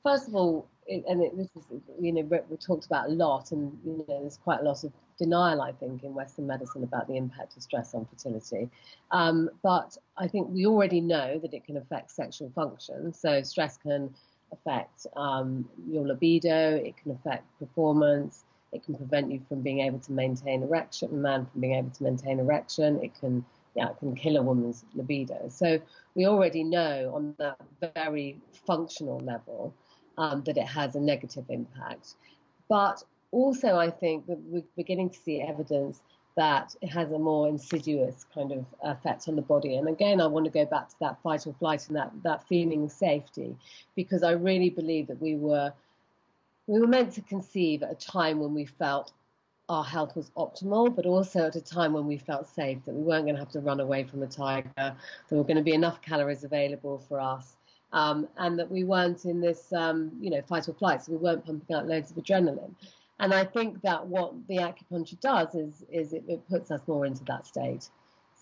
First 0.03 0.27
of 0.27 0.35
all, 0.35 0.67
and 0.89 1.21
it, 1.21 1.37
this 1.37 1.47
is, 1.55 1.63
you 1.99 2.11
know, 2.11 2.21
we 2.49 2.57
talked 2.57 2.85
about 2.85 3.07
a 3.07 3.11
lot, 3.11 3.51
and 3.51 3.77
you 3.85 3.97
know, 3.97 4.19
there's 4.21 4.37
quite 4.37 4.59
a 4.59 4.63
lot 4.63 4.83
of 4.83 4.91
denial, 5.17 5.61
I 5.61 5.71
think, 5.71 6.03
in 6.03 6.13
Western 6.13 6.47
medicine 6.47 6.83
about 6.83 7.07
the 7.07 7.15
impact 7.15 7.55
of 7.55 7.63
stress 7.63 7.93
on 7.93 8.05
fertility. 8.05 8.69
Um, 9.11 9.49
but 9.61 9.95
I 10.17 10.27
think 10.27 10.49
we 10.49 10.65
already 10.65 10.99
know 10.99 11.39
that 11.39 11.53
it 11.53 11.63
can 11.63 11.77
affect 11.77 12.11
sexual 12.11 12.51
function. 12.55 13.13
So 13.13 13.41
stress 13.43 13.77
can 13.77 14.13
affect 14.51 15.07
um, 15.15 15.69
your 15.87 16.05
libido, 16.05 16.75
it 16.75 16.97
can 16.97 17.11
affect 17.11 17.45
performance, 17.59 18.43
It 18.71 18.83
can 18.85 18.95
prevent 18.95 19.31
you 19.31 19.41
from 19.49 19.61
being 19.61 19.79
able 19.81 19.99
to 19.99 20.11
maintain 20.11 20.63
erection, 20.63 21.09
a 21.11 21.15
man 21.15 21.45
from 21.45 21.61
being 21.61 21.75
able 21.75 21.89
to 21.89 22.03
maintain 22.03 22.39
erection. 22.39 23.03
It 23.03 23.13
can, 23.19 23.43
yeah, 23.75 23.89
it 23.89 23.97
can 23.99 24.15
kill 24.15 24.37
a 24.37 24.41
woman's 24.41 24.85
libido. 24.95 25.49
So 25.49 25.79
we 26.15 26.25
already 26.25 26.63
know 26.63 27.11
on 27.13 27.35
that 27.37 27.59
very 27.93 28.39
functional 28.65 29.19
level 29.19 29.73
um, 30.17 30.43
that 30.43 30.57
it 30.57 30.67
has 30.67 30.95
a 30.95 30.99
negative 30.99 31.45
impact. 31.49 32.15
But 32.69 33.03
also, 33.31 33.77
I 33.77 33.89
think 33.89 34.27
that 34.27 34.39
we're 34.45 34.63
beginning 34.75 35.09
to 35.09 35.19
see 35.19 35.41
evidence 35.41 36.01
that 36.37 36.75
it 36.81 36.87
has 36.87 37.11
a 37.11 37.19
more 37.19 37.47
insidious 37.47 38.25
kind 38.33 38.51
of 38.51 38.65
effect 38.83 39.27
on 39.27 39.35
the 39.35 39.41
body. 39.41 39.75
And 39.75 39.89
again, 39.89 40.21
I 40.21 40.27
want 40.27 40.45
to 40.45 40.51
go 40.51 40.65
back 40.65 40.89
to 40.89 40.95
that 41.01 41.21
fight 41.21 41.45
or 41.45 41.53
flight 41.53 41.87
and 41.87 41.97
that, 41.97 42.11
that 42.23 42.47
feeling 42.47 42.83
of 42.83 42.91
safety, 42.91 43.55
because 43.95 44.23
I 44.23 44.31
really 44.31 44.69
believe 44.69 45.07
that 45.07 45.21
we 45.21 45.35
were 45.35 45.73
we 46.67 46.79
were 46.79 46.87
meant 46.87 47.11
to 47.13 47.21
conceive 47.21 47.83
at 47.83 47.91
a 47.91 47.95
time 47.95 48.39
when 48.39 48.53
we 48.53 48.65
felt 48.65 49.11
our 49.67 49.83
health 49.83 50.15
was 50.15 50.31
optimal, 50.37 50.93
but 50.95 51.05
also 51.05 51.47
at 51.47 51.55
a 51.55 51.61
time 51.61 51.93
when 51.93 52.05
we 52.05 52.17
felt 52.17 52.47
safe, 52.47 52.77
that 52.85 52.93
we 52.93 53.01
weren't 53.01 53.25
going 53.25 53.35
to 53.35 53.39
have 53.39 53.51
to 53.51 53.59
run 53.59 53.79
away 53.79 54.03
from 54.03 54.21
a 54.21 54.27
tiger, 54.27 54.69
there 54.75 55.37
were 55.37 55.43
going 55.43 55.57
to 55.57 55.63
be 55.63 55.73
enough 55.73 56.01
calories 56.01 56.43
available 56.43 56.99
for 57.07 57.19
us, 57.19 57.57
um, 57.93 58.27
and 58.37 58.57
that 58.59 58.69
we 58.69 58.83
weren't 58.83 59.25
in 59.25 59.41
this, 59.41 59.71
um, 59.73 60.11
you 60.19 60.29
know, 60.29 60.41
fight 60.41 60.67
or 60.67 60.73
flight, 60.73 61.03
so 61.03 61.11
we 61.11 61.17
weren't 61.17 61.45
pumping 61.45 61.75
out 61.75 61.87
loads 61.87 62.11
of 62.11 62.17
adrenaline. 62.17 62.73
And 63.19 63.33
I 63.33 63.45
think 63.45 63.81
that 63.81 64.07
what 64.07 64.33
the 64.47 64.57
acupuncture 64.57 65.19
does 65.19 65.53
is, 65.53 65.83
is 65.91 66.13
it, 66.13 66.23
it 66.27 66.47
puts 66.49 66.71
us 66.71 66.81
more 66.87 67.05
into 67.05 67.23
that 67.25 67.45
state. 67.45 67.89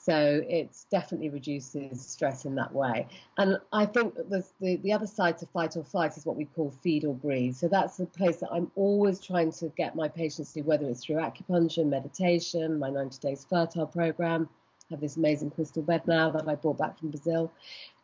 So 0.01 0.41
it 0.47 0.75
definitely 0.89 1.29
reduces 1.29 2.01
stress 2.01 2.45
in 2.45 2.55
that 2.55 2.73
way. 2.73 3.05
And 3.37 3.59
I 3.73 3.85
think 3.85 4.15
the, 4.15 4.43
the 4.59 4.93
other 4.93 5.05
side 5.05 5.37
to 5.39 5.45
fight 5.47 5.75
or 5.75 5.83
flight 5.83 6.15
is 6.15 6.25
what 6.25 6.37
we 6.37 6.45
call 6.45 6.71
feed 6.81 7.03
or 7.03 7.13
breed. 7.13 7.57
So 7.57 7.67
that's 7.67 7.97
the 7.97 8.05
place 8.05 8.37
that 8.37 8.49
I'm 8.51 8.71
always 8.75 9.19
trying 9.19 9.51
to 9.53 9.67
get 9.75 9.95
my 9.95 10.07
patients 10.07 10.53
to, 10.53 10.61
whether 10.61 10.87
it's 10.87 11.03
through 11.03 11.17
acupuncture, 11.17 11.85
meditation, 11.85 12.79
my 12.79 12.89
90 12.89 13.19
days 13.19 13.45
fertile 13.49 13.87
program. 13.87 14.47
I 14.89 14.93
have 14.93 15.01
this 15.01 15.17
amazing 15.17 15.51
crystal 15.51 15.83
bed 15.83 16.07
now 16.07 16.31
that 16.31 16.47
I 16.47 16.55
brought 16.55 16.77
back 16.77 16.97
from 16.97 17.11
Brazil. 17.11 17.51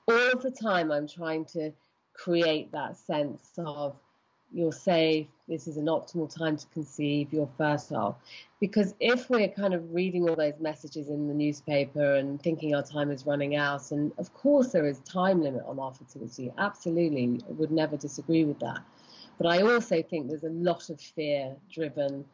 All 0.08 0.32
of 0.34 0.42
the 0.44 0.52
time, 0.52 0.92
I'm 0.92 1.08
trying 1.08 1.46
to 1.46 1.72
create 2.14 2.72
that 2.72 2.96
sense 2.96 3.52
of 3.58 3.96
you're 4.52 4.72
safe, 4.72 5.28
this 5.48 5.68
is 5.68 5.78
an 5.78 5.86
optimal 5.86 6.34
time 6.34 6.56
to 6.58 6.66
conceive, 6.68 7.34
you're 7.34 7.50
fertile. 7.58 8.18
Because 8.60 8.94
if 9.00 9.30
we're 9.30 9.50
kind 9.50 9.74
of 9.74 9.94
reading 9.94 10.30
all 10.30 10.36
those 10.36 10.60
messages 10.60 11.10
in 11.10 11.28
the 11.28 11.34
newspaper 11.34 12.16
and 12.16 12.42
thinking 12.42 12.74
our 12.74 12.84
time 12.84 13.12
is 13.12 13.26
running 13.26 13.56
out, 13.56 13.92
and 13.92 14.12
of 14.18 14.34
course 14.34 14.72
there 14.72 14.86
is 14.86 15.00
time 15.00 15.42
limit 15.42 15.64
on 15.68 15.80
our 15.80 15.94
fertility, 15.94 16.52
absolutely, 16.58 17.42
I 17.48 17.52
would 17.54 17.72
never 17.72 17.98
disagree 17.98 18.46
with 18.46 18.60
that. 18.60 18.80
But 19.38 19.48
I 19.48 19.62
also 19.64 20.02
think 20.02 20.30
there's 20.30 20.44
a 20.44 20.50
lot 20.50 20.90
of 20.90 21.02
fear 21.02 21.56
driven 21.72 22.26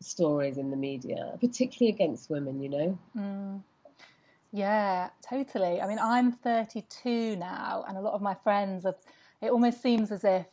stories 0.00 0.58
in 0.58 0.70
the 0.70 0.76
media, 0.76 1.36
particularly 1.40 1.94
against 1.94 2.28
women, 2.28 2.60
you 2.60 2.68
know? 2.68 2.98
Mm. 3.16 3.62
Yeah, 4.52 5.10
totally. 5.28 5.80
I 5.80 5.86
mean, 5.86 5.98
I'm 6.00 6.32
32 6.32 7.36
now, 7.36 7.84
and 7.86 7.96
a 7.96 8.00
lot 8.00 8.14
of 8.14 8.22
my 8.22 8.34
friends 8.34 8.84
have, 8.84 8.96
it 9.40 9.50
almost 9.50 9.80
seems 9.80 10.10
as 10.10 10.24
if 10.24 10.46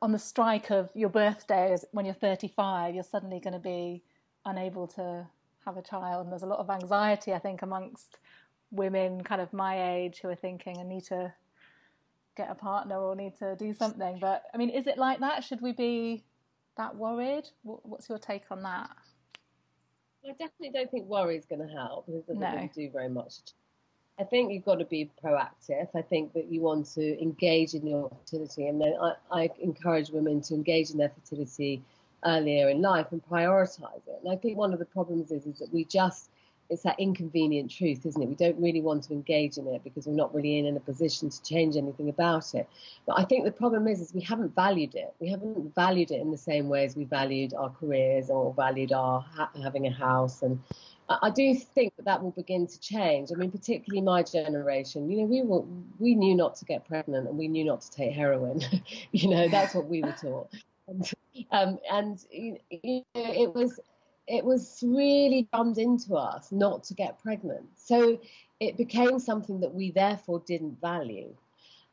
on 0.00 0.12
the 0.12 0.18
strike 0.18 0.70
of 0.70 0.90
your 0.94 1.08
birthday 1.08 1.76
when 1.92 2.04
you're 2.04 2.14
35, 2.14 2.94
you're 2.94 3.02
suddenly 3.02 3.40
going 3.40 3.54
to 3.54 3.58
be 3.58 4.02
unable 4.44 4.86
to 4.86 5.26
have 5.64 5.76
a 5.76 5.82
child. 5.82 6.24
And 6.24 6.32
there's 6.32 6.42
a 6.42 6.46
lot 6.46 6.60
of 6.60 6.70
anxiety, 6.70 7.32
I 7.32 7.38
think, 7.38 7.62
amongst 7.62 8.18
women 8.70 9.22
kind 9.24 9.40
of 9.40 9.52
my 9.52 9.94
age 9.94 10.20
who 10.20 10.28
are 10.28 10.36
thinking, 10.36 10.78
I 10.78 10.82
need 10.82 11.04
to 11.04 11.32
get 12.36 12.50
a 12.50 12.54
partner 12.54 12.96
or 12.96 13.16
need 13.16 13.36
to 13.38 13.56
do 13.56 13.72
something. 13.72 14.18
But 14.20 14.44
I 14.52 14.58
mean, 14.58 14.70
is 14.70 14.86
it 14.86 14.98
like 14.98 15.20
that? 15.20 15.42
Should 15.42 15.60
we 15.60 15.72
be 15.72 16.24
that 16.76 16.94
worried? 16.94 17.48
What's 17.62 18.08
your 18.08 18.18
take 18.18 18.44
on 18.50 18.62
that? 18.62 18.90
I 20.24 20.30
definitely 20.30 20.70
don't 20.70 20.90
think 20.90 21.06
worry 21.06 21.36
is 21.36 21.44
going 21.44 21.66
to 21.66 21.72
help 21.72 22.06
because 22.06 22.20
it 22.20 22.26
doesn't 22.26 22.40
no. 22.40 22.54
really 22.54 22.70
do 22.74 22.90
very 22.90 23.08
much 23.08 23.34
I 24.18 24.24
think 24.24 24.52
you've 24.52 24.64
got 24.64 24.76
to 24.76 24.84
be 24.84 25.10
proactive. 25.22 25.88
I 25.94 26.02
think 26.02 26.32
that 26.34 26.46
you 26.46 26.60
want 26.60 26.86
to 26.94 27.20
engage 27.20 27.74
in 27.74 27.86
your 27.86 28.08
fertility, 28.08 28.68
and 28.68 28.80
then 28.80 28.94
I, 29.00 29.14
I 29.32 29.50
encourage 29.60 30.10
women 30.10 30.40
to 30.42 30.54
engage 30.54 30.90
in 30.90 30.98
their 30.98 31.08
fertility 31.08 31.82
earlier 32.24 32.68
in 32.68 32.80
life 32.80 33.06
and 33.10 33.20
prioritize 33.24 34.06
it. 34.06 34.20
And 34.22 34.32
I 34.32 34.36
think 34.36 34.56
one 34.56 34.72
of 34.72 34.78
the 34.78 34.84
problems 34.84 35.32
is 35.32 35.46
is 35.46 35.58
that 35.58 35.72
we 35.72 35.84
just 35.84 36.30
it's 36.70 36.82
that 36.82 36.98
inconvenient 36.98 37.70
truth, 37.70 38.06
isn't 38.06 38.20
it? 38.20 38.28
We 38.28 38.34
don't 38.34 38.60
really 38.60 38.80
want 38.80 39.04
to 39.04 39.12
engage 39.12 39.58
in 39.58 39.66
it 39.68 39.84
because 39.84 40.06
we're 40.06 40.14
not 40.14 40.34
really 40.34 40.58
in, 40.58 40.66
in 40.66 40.76
a 40.76 40.80
position 40.80 41.30
to 41.30 41.42
change 41.42 41.76
anything 41.76 42.08
about 42.08 42.54
it. 42.54 42.68
But 43.06 43.18
I 43.18 43.24
think 43.24 43.44
the 43.44 43.52
problem 43.52 43.86
is, 43.86 44.00
is 44.00 44.14
we 44.14 44.22
haven't 44.22 44.54
valued 44.54 44.94
it. 44.94 45.14
We 45.20 45.28
haven't 45.28 45.74
valued 45.74 46.10
it 46.10 46.20
in 46.20 46.30
the 46.30 46.38
same 46.38 46.68
way 46.68 46.84
as 46.84 46.96
we 46.96 47.04
valued 47.04 47.54
our 47.54 47.70
careers 47.70 48.30
or 48.30 48.52
valued 48.54 48.92
our 48.92 49.20
ha- 49.20 49.50
having 49.62 49.86
a 49.86 49.92
house 49.92 50.42
and 50.42 50.58
I 51.08 51.30
do 51.30 51.54
think 51.54 51.94
that 51.96 52.06
that 52.06 52.22
will 52.22 52.30
begin 52.30 52.66
to 52.66 52.80
change. 52.80 53.30
I 53.30 53.34
mean, 53.36 53.50
particularly 53.50 54.00
my 54.00 54.22
generation. 54.22 55.10
You 55.10 55.18
know, 55.18 55.24
we 55.24 55.42
were 55.42 55.62
we 55.98 56.14
knew 56.14 56.34
not 56.34 56.56
to 56.56 56.64
get 56.64 56.88
pregnant 56.88 57.28
and 57.28 57.36
we 57.36 57.46
knew 57.46 57.64
not 57.64 57.82
to 57.82 57.90
take 57.90 58.12
heroin. 58.12 58.62
you 59.12 59.28
know, 59.28 59.48
that's 59.48 59.74
what 59.74 59.86
we 59.86 60.02
were 60.02 60.14
taught. 60.20 60.48
And, 60.86 61.10
um, 61.50 61.78
and 61.90 62.22
you 62.30 62.58
know, 62.82 63.02
it 63.14 63.54
was 63.54 63.80
it 64.26 64.44
was 64.44 64.82
really 64.86 65.48
drummed 65.52 65.78
into 65.78 66.14
us 66.16 66.50
not 66.50 66.84
to 66.84 66.94
get 66.94 67.22
pregnant. 67.22 67.66
So 67.76 68.18
it 68.60 68.76
became 68.76 69.18
something 69.18 69.60
that 69.60 69.74
we 69.74 69.90
therefore 69.90 70.42
didn't 70.46 70.80
value. 70.80 71.34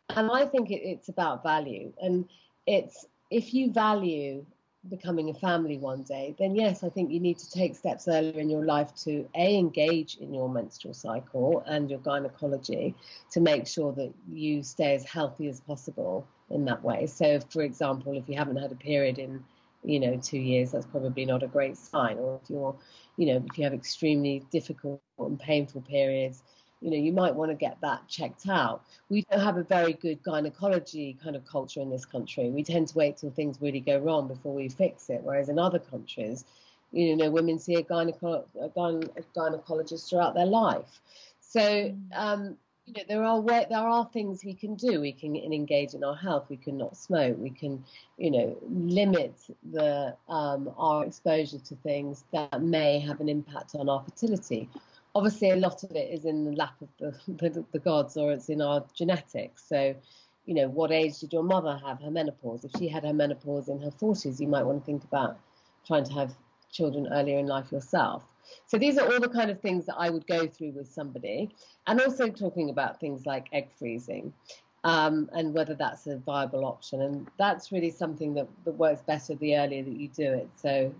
And 0.09 0.29
I 0.31 0.45
think 0.45 0.71
it, 0.71 0.81
it's 0.83 1.09
about 1.09 1.43
value. 1.43 1.91
And 2.01 2.27
it's 2.67 3.05
if 3.29 3.53
you 3.53 3.71
value 3.71 4.45
becoming 4.89 5.29
a 5.29 5.33
family 5.33 5.77
one 5.77 6.01
day, 6.03 6.35
then 6.39 6.55
yes, 6.55 6.83
I 6.83 6.89
think 6.89 7.11
you 7.11 7.19
need 7.19 7.37
to 7.37 7.49
take 7.51 7.75
steps 7.75 8.07
earlier 8.07 8.39
in 8.39 8.49
your 8.49 8.65
life 8.65 8.95
to 9.03 9.27
a 9.35 9.55
engage 9.55 10.17
in 10.17 10.33
your 10.33 10.49
menstrual 10.49 10.93
cycle 10.93 11.63
and 11.67 11.89
your 11.89 11.99
gynecology 11.99 12.95
to 13.31 13.39
make 13.39 13.67
sure 13.67 13.93
that 13.93 14.11
you 14.31 14.63
stay 14.63 14.95
as 14.95 15.03
healthy 15.05 15.47
as 15.47 15.59
possible 15.59 16.25
in 16.49 16.65
that 16.65 16.83
way. 16.83 17.05
So, 17.05 17.39
for 17.51 17.61
example, 17.61 18.17
if 18.17 18.27
you 18.27 18.35
haven't 18.35 18.57
had 18.57 18.71
a 18.71 18.75
period 18.75 19.19
in 19.19 19.43
you 19.83 19.99
know 19.99 20.17
two 20.17 20.39
years, 20.39 20.71
that's 20.71 20.85
probably 20.85 21.25
not 21.25 21.43
a 21.43 21.47
great 21.47 21.77
sign. 21.77 22.17
Or 22.17 22.39
if 22.43 22.49
you're, 22.49 22.75
you 23.17 23.27
know, 23.27 23.45
if 23.49 23.57
you 23.57 23.63
have 23.63 23.73
extremely 23.73 24.45
difficult 24.51 25.01
and 25.19 25.39
painful 25.39 25.81
periods 25.81 26.43
you 26.81 26.89
know, 26.89 26.97
you 26.97 27.13
might 27.13 27.35
want 27.35 27.51
to 27.51 27.55
get 27.55 27.77
that 27.81 28.07
checked 28.07 28.49
out. 28.49 28.83
We 29.09 29.23
don't 29.29 29.39
have 29.39 29.57
a 29.57 29.63
very 29.63 29.93
good 29.93 30.21
gynecology 30.23 31.15
kind 31.23 31.35
of 31.35 31.45
culture 31.45 31.79
in 31.79 31.89
this 31.89 32.05
country. 32.05 32.49
We 32.49 32.63
tend 32.63 32.87
to 32.89 32.97
wait 32.97 33.17
till 33.17 33.29
things 33.29 33.61
really 33.61 33.79
go 33.79 33.99
wrong 33.99 34.27
before 34.27 34.53
we 34.53 34.67
fix 34.67 35.09
it, 35.09 35.21
whereas 35.23 35.47
in 35.47 35.59
other 35.59 35.77
countries, 35.77 36.43
you 36.91 37.15
know, 37.15 37.29
women 37.29 37.59
see 37.59 37.75
a, 37.75 37.83
gyneco- 37.83 38.45
a, 38.59 38.69
gyne- 38.69 39.09
a 39.15 39.21
gynecologist 39.39 40.09
throughout 40.09 40.33
their 40.33 40.47
life. 40.47 40.99
So, 41.39 41.59
mm. 41.61 41.97
um, 42.13 42.57
you 42.85 42.93
know, 42.93 43.03
there 43.07 43.23
are 43.23 43.41
there 43.43 43.87
are 43.87 44.09
things 44.11 44.43
we 44.43 44.53
can 44.53 44.75
do. 44.75 45.01
We 45.01 45.13
can 45.13 45.35
engage 45.35 45.93
in 45.93 46.03
our 46.03 46.15
health. 46.15 46.47
We 46.49 46.57
can 46.57 46.77
not 46.77 46.97
smoke. 46.97 47.37
We 47.37 47.51
can, 47.51 47.83
you 48.17 48.31
know, 48.31 48.57
limit 48.69 49.35
the 49.71 50.15
um, 50.27 50.71
our 50.77 51.05
exposure 51.05 51.59
to 51.59 51.75
things 51.75 52.25
that 52.31 52.61
may 52.61 52.99
have 52.99 53.19
an 53.21 53.29
impact 53.29 53.75
on 53.75 53.89
our 53.89 54.03
fertility 54.03 54.69
obviously 55.15 55.49
a 55.51 55.55
lot 55.55 55.83
of 55.83 55.91
it 55.91 56.11
is 56.11 56.25
in 56.25 56.45
the 56.45 56.51
lap 56.51 56.75
of 56.81 56.89
the, 56.99 57.49
the, 57.49 57.65
the, 57.71 57.79
gods 57.79 58.17
or 58.17 58.31
it's 58.31 58.49
in 58.49 58.61
our 58.61 58.83
genetics. 58.95 59.67
So, 59.67 59.95
you 60.45 60.53
know, 60.53 60.69
what 60.69 60.91
age 60.91 61.19
did 61.19 61.33
your 61.33 61.43
mother 61.43 61.79
have 61.85 62.01
her 62.01 62.11
menopause? 62.11 62.63
If 62.63 62.71
she 62.77 62.87
had 62.87 63.03
her 63.03 63.13
menopause 63.13 63.67
in 63.67 63.79
her 63.81 63.91
40s, 63.91 64.39
you 64.39 64.47
might 64.47 64.63
want 64.63 64.79
to 64.79 64.85
think 64.85 65.03
about 65.03 65.37
trying 65.85 66.05
to 66.05 66.13
have 66.13 66.33
children 66.71 67.07
earlier 67.11 67.37
in 67.37 67.47
life 67.47 67.71
yourself. 67.71 68.23
So 68.67 68.77
these 68.77 68.97
are 68.97 69.11
all 69.11 69.19
the 69.19 69.29
kind 69.29 69.51
of 69.51 69.59
things 69.61 69.85
that 69.85 69.95
I 69.97 70.09
would 70.09 70.27
go 70.27 70.47
through 70.47 70.71
with 70.71 70.87
somebody, 70.87 71.49
and 71.87 72.01
also 72.01 72.29
talking 72.29 72.69
about 72.69 72.99
things 72.99 73.25
like 73.25 73.47
egg 73.51 73.69
freezing. 73.77 74.33
Um, 74.83 75.29
and 75.33 75.53
whether 75.53 75.75
that's 75.75 76.07
a 76.07 76.17
viable 76.17 76.65
option. 76.65 77.03
And 77.03 77.27
that's 77.37 77.71
really 77.71 77.91
something 77.91 78.33
that, 78.33 78.47
that 78.65 78.71
works 78.71 79.03
better 79.03 79.35
the 79.35 79.55
earlier 79.55 79.83
that 79.83 79.93
you 79.93 80.07
do 80.07 80.33
it. 80.33 80.49
So 80.55 80.91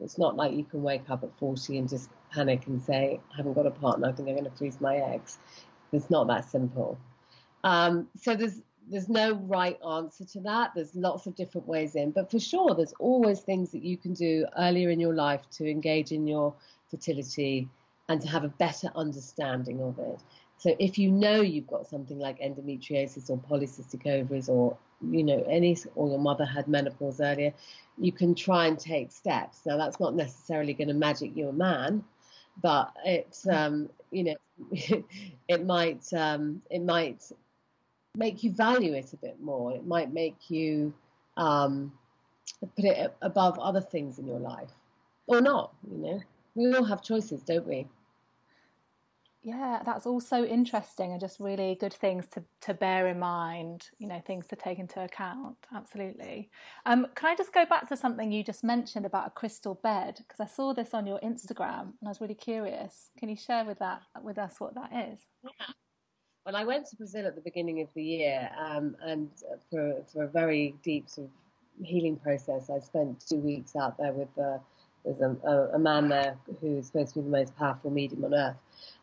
it's 0.00 0.16
not 0.16 0.36
like 0.36 0.52
you 0.52 0.64
can 0.64 0.82
wake 0.82 1.10
up 1.10 1.22
at 1.22 1.38
40 1.38 1.78
and 1.78 1.88
just 1.88 2.08
panic 2.30 2.66
and 2.66 2.80
say, 2.80 3.20
I 3.32 3.36
haven't 3.36 3.54
got 3.54 3.66
a 3.66 3.70
partner, 3.70 4.08
I 4.08 4.12
think 4.12 4.28
I'm 4.28 4.36
going 4.36 4.50
to 4.50 4.56
freeze 4.56 4.80
my 4.80 4.96
eggs. 4.96 5.38
It's 5.92 6.10
not 6.10 6.26
that 6.28 6.50
simple. 6.50 6.98
Um, 7.64 8.08
so 8.16 8.34
there's 8.34 8.62
there's 8.88 9.08
no 9.08 9.34
right 9.34 9.76
answer 9.84 10.24
to 10.24 10.40
that. 10.42 10.70
There's 10.74 10.94
lots 10.94 11.26
of 11.26 11.34
different 11.34 11.66
ways 11.66 11.96
in, 11.96 12.12
but 12.12 12.30
for 12.30 12.38
sure, 12.38 12.72
there's 12.72 12.94
always 13.00 13.40
things 13.40 13.72
that 13.72 13.82
you 13.82 13.96
can 13.96 14.14
do 14.14 14.46
earlier 14.56 14.90
in 14.90 15.00
your 15.00 15.14
life 15.14 15.42
to 15.52 15.68
engage 15.68 16.12
in 16.12 16.28
your 16.28 16.54
fertility 16.90 17.68
and 18.08 18.20
to 18.20 18.28
have 18.28 18.44
a 18.44 18.48
better 18.48 18.90
understanding 18.94 19.82
of 19.82 19.98
it. 19.98 20.20
So 20.58 20.74
if 20.78 20.98
you 20.98 21.10
know 21.10 21.40
you've 21.40 21.66
got 21.66 21.86
something 21.86 22.18
like 22.18 22.40
endometriosis 22.40 23.28
or 23.30 23.38
polycystic 23.38 24.06
ovaries 24.06 24.48
or 24.48 24.76
you 25.02 25.22
know 25.22 25.44
any 25.48 25.76
or 25.94 26.08
your 26.08 26.18
mother 26.18 26.46
had 26.46 26.68
menopause 26.68 27.20
earlier, 27.20 27.52
you 27.98 28.12
can 28.12 28.34
try 28.34 28.66
and 28.66 28.78
take 28.78 29.12
steps. 29.12 29.60
Now 29.66 29.76
that's 29.76 30.00
not 30.00 30.14
necessarily 30.14 30.72
going 30.72 30.88
to 30.88 30.94
magic 30.94 31.36
you 31.36 31.48
a 31.48 31.52
man, 31.52 32.04
but 32.62 32.92
it's 33.04 33.46
um, 33.46 33.90
you 34.10 34.24
know 34.24 34.36
it 35.48 35.66
might 35.66 36.10
um, 36.14 36.62
it 36.70 36.82
might 36.82 37.30
make 38.16 38.42
you 38.42 38.50
value 38.52 38.94
it 38.94 39.12
a 39.12 39.16
bit 39.16 39.40
more. 39.40 39.74
It 39.74 39.86
might 39.86 40.12
make 40.12 40.50
you 40.50 40.94
um, 41.36 41.92
put 42.76 42.84
it 42.86 43.14
above 43.20 43.58
other 43.58 43.82
things 43.82 44.18
in 44.18 44.26
your 44.26 44.40
life. 44.40 44.70
or 45.26 45.42
not. 45.42 45.74
You 45.90 45.98
know, 45.98 46.20
we 46.56 46.74
all 46.74 46.84
have 46.84 47.02
choices, 47.02 47.42
don't 47.42 47.66
we? 47.66 47.86
Yeah, 49.42 49.80
that's 49.86 50.06
also 50.06 50.44
interesting 50.44 51.12
and 51.12 51.20
just 51.20 51.38
really 51.38 51.76
good 51.78 51.92
things 51.92 52.26
to, 52.32 52.42
to 52.62 52.74
bear 52.74 53.06
in 53.06 53.20
mind, 53.20 53.90
you 53.98 54.08
know, 54.08 54.20
things 54.26 54.48
to 54.48 54.56
take 54.56 54.80
into 54.80 55.00
account. 55.00 55.56
Absolutely. 55.72 56.50
Um, 56.84 57.06
can 57.14 57.30
I 57.30 57.36
just 57.36 57.52
go 57.52 57.64
back 57.64 57.88
to 57.90 57.96
something 57.96 58.32
you 58.32 58.42
just 58.42 58.64
mentioned 58.64 59.06
about 59.06 59.28
a 59.28 59.30
crystal 59.30 59.78
bed? 59.84 60.16
Because 60.18 60.40
I 60.40 60.46
saw 60.46 60.74
this 60.74 60.94
on 60.94 61.06
your 61.06 61.20
Instagram 61.20 61.92
and 62.00 62.06
I 62.06 62.08
was 62.08 62.20
really 62.20 62.34
curious. 62.34 63.10
Can 63.20 63.28
you 63.28 63.36
share 63.36 63.64
with 63.64 63.78
that 63.78 64.02
with 64.20 64.36
us 64.36 64.56
what 64.58 64.74
that 64.74 64.90
is? 65.12 65.20
Yeah. 65.44 65.66
Well, 66.44 66.56
I 66.56 66.64
went 66.64 66.86
to 66.86 66.96
Brazil 66.96 67.26
at 67.26 67.36
the 67.36 67.40
beginning 67.40 67.80
of 67.82 67.88
the 67.94 68.02
year, 68.04 68.48
um, 68.56 68.96
and 69.02 69.28
for 69.68 70.00
for 70.12 70.22
a 70.22 70.28
very 70.28 70.76
deep 70.84 71.08
sort 71.08 71.26
of 71.26 71.86
healing 71.86 72.16
process, 72.16 72.70
I 72.70 72.78
spent 72.78 73.24
two 73.28 73.38
weeks 73.38 73.74
out 73.74 73.98
there 73.98 74.12
with 74.12 74.28
uh, 74.38 74.58
there's 75.06 75.20
a, 75.20 75.70
a 75.74 75.78
man 75.78 76.08
there 76.08 76.36
who's 76.60 76.86
supposed 76.86 77.14
to 77.14 77.20
be 77.20 77.24
the 77.24 77.30
most 77.30 77.56
powerful 77.56 77.90
medium 77.90 78.24
on 78.24 78.34
earth 78.34 78.56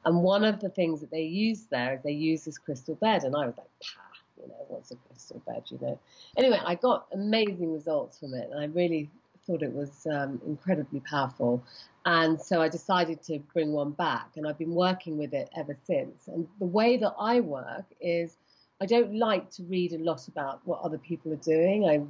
and 0.05 0.21
one 0.21 0.43
of 0.43 0.59
the 0.59 0.69
things 0.69 0.99
that 1.01 1.11
they 1.11 1.23
use 1.23 1.63
there 1.71 1.95
is 1.95 2.01
they 2.03 2.11
use 2.11 2.43
this 2.45 2.57
crystal 2.57 2.95
bed. 2.95 3.23
And 3.23 3.35
I 3.35 3.45
was 3.45 3.55
like, 3.57 3.69
Pah, 3.81 4.41
you 4.41 4.47
know, 4.47 4.65
what's 4.67 4.91
a 4.91 4.95
crystal 4.95 5.41
bed, 5.47 5.63
you 5.69 5.79
know? 5.81 5.99
Anyway, 6.37 6.59
I 6.65 6.75
got 6.75 7.07
amazing 7.13 7.73
results 7.73 8.19
from 8.19 8.33
it. 8.33 8.49
And 8.51 8.59
I 8.59 8.65
really 8.65 9.09
thought 9.45 9.61
it 9.61 9.73
was 9.73 10.05
um, 10.11 10.41
incredibly 10.45 10.99
powerful. 11.01 11.63
And 12.05 12.39
so 12.41 12.61
I 12.61 12.67
decided 12.67 13.23
to 13.23 13.39
bring 13.53 13.71
one 13.71 13.91
back. 13.91 14.31
And 14.35 14.45
I've 14.47 14.57
been 14.57 14.75
working 14.75 15.17
with 15.17 15.33
it 15.33 15.49
ever 15.55 15.77
since. 15.85 16.27
And 16.27 16.47
the 16.59 16.65
way 16.65 16.97
that 16.97 17.13
I 17.17 17.39
work 17.39 17.85
is 18.01 18.35
I 18.81 18.85
don't 18.85 19.15
like 19.15 19.49
to 19.51 19.63
read 19.63 19.93
a 19.93 19.99
lot 19.99 20.27
about 20.27 20.59
what 20.65 20.81
other 20.81 20.97
people 20.97 21.31
are 21.31 21.37
doing. 21.37 21.87
I 21.87 22.01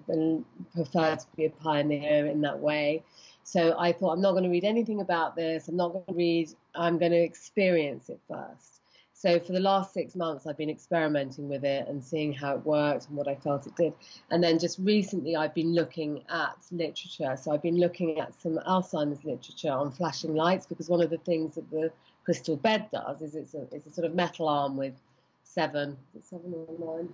prefer 0.74 1.16
to 1.16 1.26
be 1.36 1.46
a 1.46 1.50
pioneer 1.52 2.26
in 2.26 2.42
that 2.42 2.60
way. 2.60 3.04
So 3.44 3.76
I 3.78 3.92
thought, 3.92 4.14
I'm 4.14 4.22
not 4.22 4.32
going 4.32 4.44
to 4.44 4.50
read 4.50 4.64
anything 4.64 5.02
about 5.02 5.36
this. 5.36 5.68
I'm 5.68 5.76
not 5.76 5.94
going 5.94 6.06
to 6.08 6.14
read, 6.14 6.50
I'm 6.76 6.98
going 6.98 7.12
to 7.12 7.18
experience 7.18 8.10
it 8.10 8.20
first. 8.28 8.82
So 9.14 9.40
for 9.40 9.54
the 9.54 9.60
last 9.60 9.94
six 9.94 10.16
months, 10.16 10.46
I've 10.46 10.58
been 10.58 10.70
experimenting 10.70 11.48
with 11.48 11.64
it 11.64 11.88
and 11.88 12.04
seeing 12.04 12.34
how 12.34 12.56
it 12.56 12.66
worked 12.66 13.08
and 13.08 13.16
what 13.16 13.28
I 13.28 13.36
felt 13.36 13.66
it 13.68 13.76
did. 13.78 13.94
And 14.32 14.44
then 14.44 14.60
just 14.60 14.80
recently, 14.80 15.36
I've 15.36 15.54
been 15.54 15.74
looking 15.74 16.24
at 16.30 16.58
literature. 16.72 17.38
So 17.42 17.54
I've 17.54 17.62
been 17.62 17.80
looking 17.80 18.20
at 18.20 18.34
some 18.42 18.60
Alzheimer's 18.68 19.24
literature 19.24 19.72
on 19.72 19.94
flashing 19.94 20.36
lights 20.36 20.66
because 20.66 20.90
one 20.90 21.02
of 21.02 21.10
the 21.10 21.20
things 21.20 21.56
that 21.56 21.70
the 21.72 21.92
crystal 22.26 22.58
bed 22.58 22.90
does 22.92 23.22
is 23.22 23.36
it's 23.36 23.54
a, 23.54 23.66
it's 23.72 23.88
a 23.88 23.94
sort 23.94 24.06
of 24.06 24.14
metal 24.14 24.50
arm 24.50 24.76
with 24.76 24.94
seven, 25.54 25.98
seven 26.22 26.54
or 26.54 26.98
nine, 26.98 27.10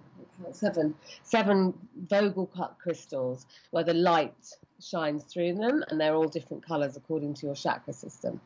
seven, 0.53 0.95
seven 1.23 1.73
Vogel 2.09 2.47
cut 2.47 2.75
crystals 2.81 3.45
where 3.71 3.83
the 3.83 3.93
light 3.93 4.33
shines 4.81 5.23
through 5.25 5.55
them, 5.55 5.83
and 5.89 5.99
they're 5.99 6.15
all 6.15 6.27
different 6.27 6.65
colors 6.65 6.95
according 6.95 7.33
to 7.33 7.47
your 7.47 7.55
chakra 7.55 7.93
system. 7.93 8.39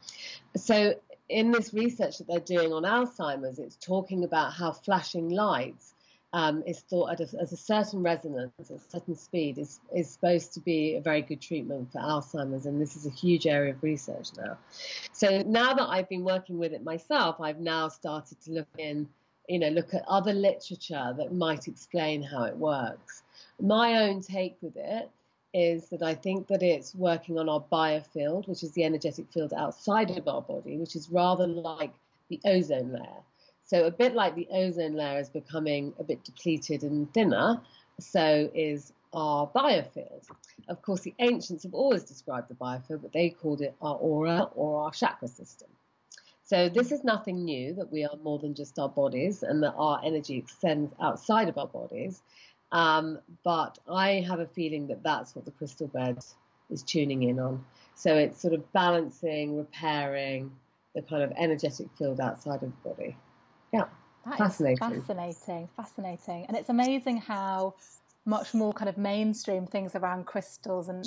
So, 0.56 0.96
in 1.30 1.52
this 1.52 1.74
research 1.74 2.18
that 2.18 2.28
they're 2.28 2.40
doing 2.40 2.74
on 2.74 2.84
Alzheimer's, 2.84 3.60
it's 3.60 3.78
talking 3.78 4.24
about 4.24 4.54
how 4.54 4.72
flashing 4.72 5.30
lights 5.30 5.94
um, 6.34 6.64
is 6.66 6.80
thought 6.80 7.12
at 7.12 7.20
a, 7.22 7.40
as 7.40 7.54
a 7.54 7.58
certain 7.58 8.02
resonance, 8.02 8.52
a 8.70 8.80
certain 8.90 9.16
speed, 9.16 9.60
is, 9.60 9.80
is 9.96 10.10
supposed 10.10 10.54
to 10.54 10.60
be 10.60 10.96
a 10.96 11.02
very 11.02 11.22
good 11.22 11.40
treatment 11.40 11.92
for 11.92 12.00
Alzheimer's, 12.00 12.66
and 12.66 12.82
this 12.82 12.96
is 12.96 13.06
a 13.06 13.12
huge 13.12 13.46
area 13.46 13.74
of 13.74 13.84
research 13.84 14.30
now. 14.38 14.58
So 15.12 15.44
now 15.46 15.76
that 15.76 15.88
I've 15.88 16.10
been 16.10 16.24
working 16.24 16.58
with 16.58 16.74
it 16.74 16.84
myself, 16.84 17.40
I've 17.40 17.60
now 17.60 17.88
started 17.88 18.42
to 18.42 18.52
look 18.52 18.68
in 18.80 19.08
you 19.48 19.60
know, 19.60 19.70
look 19.70 19.94
at 19.94 20.04
other 20.08 20.34
literature 20.34 21.14
that 21.18 21.34
might 21.34 21.68
explain 21.68 22.24
how 22.24 22.44
it 22.44 22.58
works. 22.58 23.24
My 23.60 24.04
own 24.04 24.22
take 24.22 24.58
with 24.62 24.76
it 24.78 25.10
is 25.54 25.90
that 25.90 26.02
I 26.02 26.16
think 26.16 26.48
that 26.48 26.64
it's 26.64 26.96
working 26.96 27.38
on 27.38 27.50
our 27.50 27.64
biofield, 27.72 28.48
which 28.48 28.64
is 28.64 28.72
the 28.72 28.84
energetic 28.84 29.32
field 29.32 29.54
outside 29.54 30.12
of 30.18 30.28
our 30.28 30.42
body, 30.42 30.78
which 30.78 30.96
is 30.96 31.10
rather 31.10 31.46
like 31.46 31.94
the 32.30 32.40
ozone 32.46 32.92
layer. 32.92 33.22
So, 33.66 33.86
a 33.86 33.92
bit 33.92 34.14
like 34.14 34.36
the 34.36 34.48
ozone 34.52 34.94
layer 34.94 35.20
is 35.20 35.30
becoming 35.30 35.94
a 36.00 36.04
bit 36.04 36.24
depleted 36.24 36.84
and 36.84 37.14
thinner, 37.14 37.62
so 38.00 38.50
is 38.54 38.94
our 39.14 39.48
biofield. 39.48 40.28
Of 40.68 40.82
course, 40.82 41.02
the 41.02 41.14
ancients 41.20 41.64
have 41.64 41.74
always 41.74 42.04
described 42.04 42.50
the 42.50 42.56
biofield, 42.56 43.04
but 43.04 43.14
they 43.14 43.30
called 43.30 43.62
it 43.62 43.76
our 43.82 43.96
aura 43.96 44.50
or 44.56 44.84
our 44.84 44.92
chakra 44.92 45.28
system. 45.28 45.70
So 46.54 46.70
this 46.70 46.92
is 46.92 47.04
nothing 47.04 47.46
new 47.46 47.74
that 47.74 47.92
we 47.92 48.06
are 48.06 48.16
more 48.24 48.38
than 48.38 48.54
just 48.54 48.78
our 48.78 48.88
bodies 48.88 49.42
and 49.42 49.64
that 49.64 49.74
our 49.76 50.00
energy 50.06 50.38
extends 50.38 50.94
outside 51.02 51.50
of 51.50 51.58
our 51.58 51.66
bodies. 51.66 52.22
Um, 52.72 53.18
but 53.44 53.80
I 53.90 54.24
have 54.28 54.40
a 54.40 54.46
feeling 54.46 54.86
that 54.90 55.02
that's 55.02 55.36
what 55.36 55.46
the 55.46 55.52
crystal 55.52 55.88
bed 55.88 56.20
is 56.70 56.84
tuning 56.84 57.24
in 57.24 57.40
on. 57.40 57.66
So 57.96 58.16
it's 58.16 58.40
sort 58.40 58.54
of 58.54 58.72
balancing, 58.72 59.58
repairing 59.58 60.52
the 60.94 61.02
kind 61.02 61.24
of 61.24 61.34
energetic 61.40 61.88
field 61.98 62.20
outside 62.20 62.62
of 62.62 62.72
the 62.84 62.90
body. 62.90 63.18
Yeah, 63.74 63.86
that 64.28 64.38
fascinating. 64.38 64.78
fascinating, 64.78 65.70
fascinating. 65.76 66.46
And 66.46 66.56
it's 66.56 66.70
amazing 66.70 67.18
how 67.18 67.74
much 68.26 68.54
more 68.54 68.74
kind 68.74 68.90
of 68.90 68.98
mainstream 69.00 69.66
things 69.66 69.96
around 69.96 70.28
crystals 70.28 70.88
and 70.88 71.04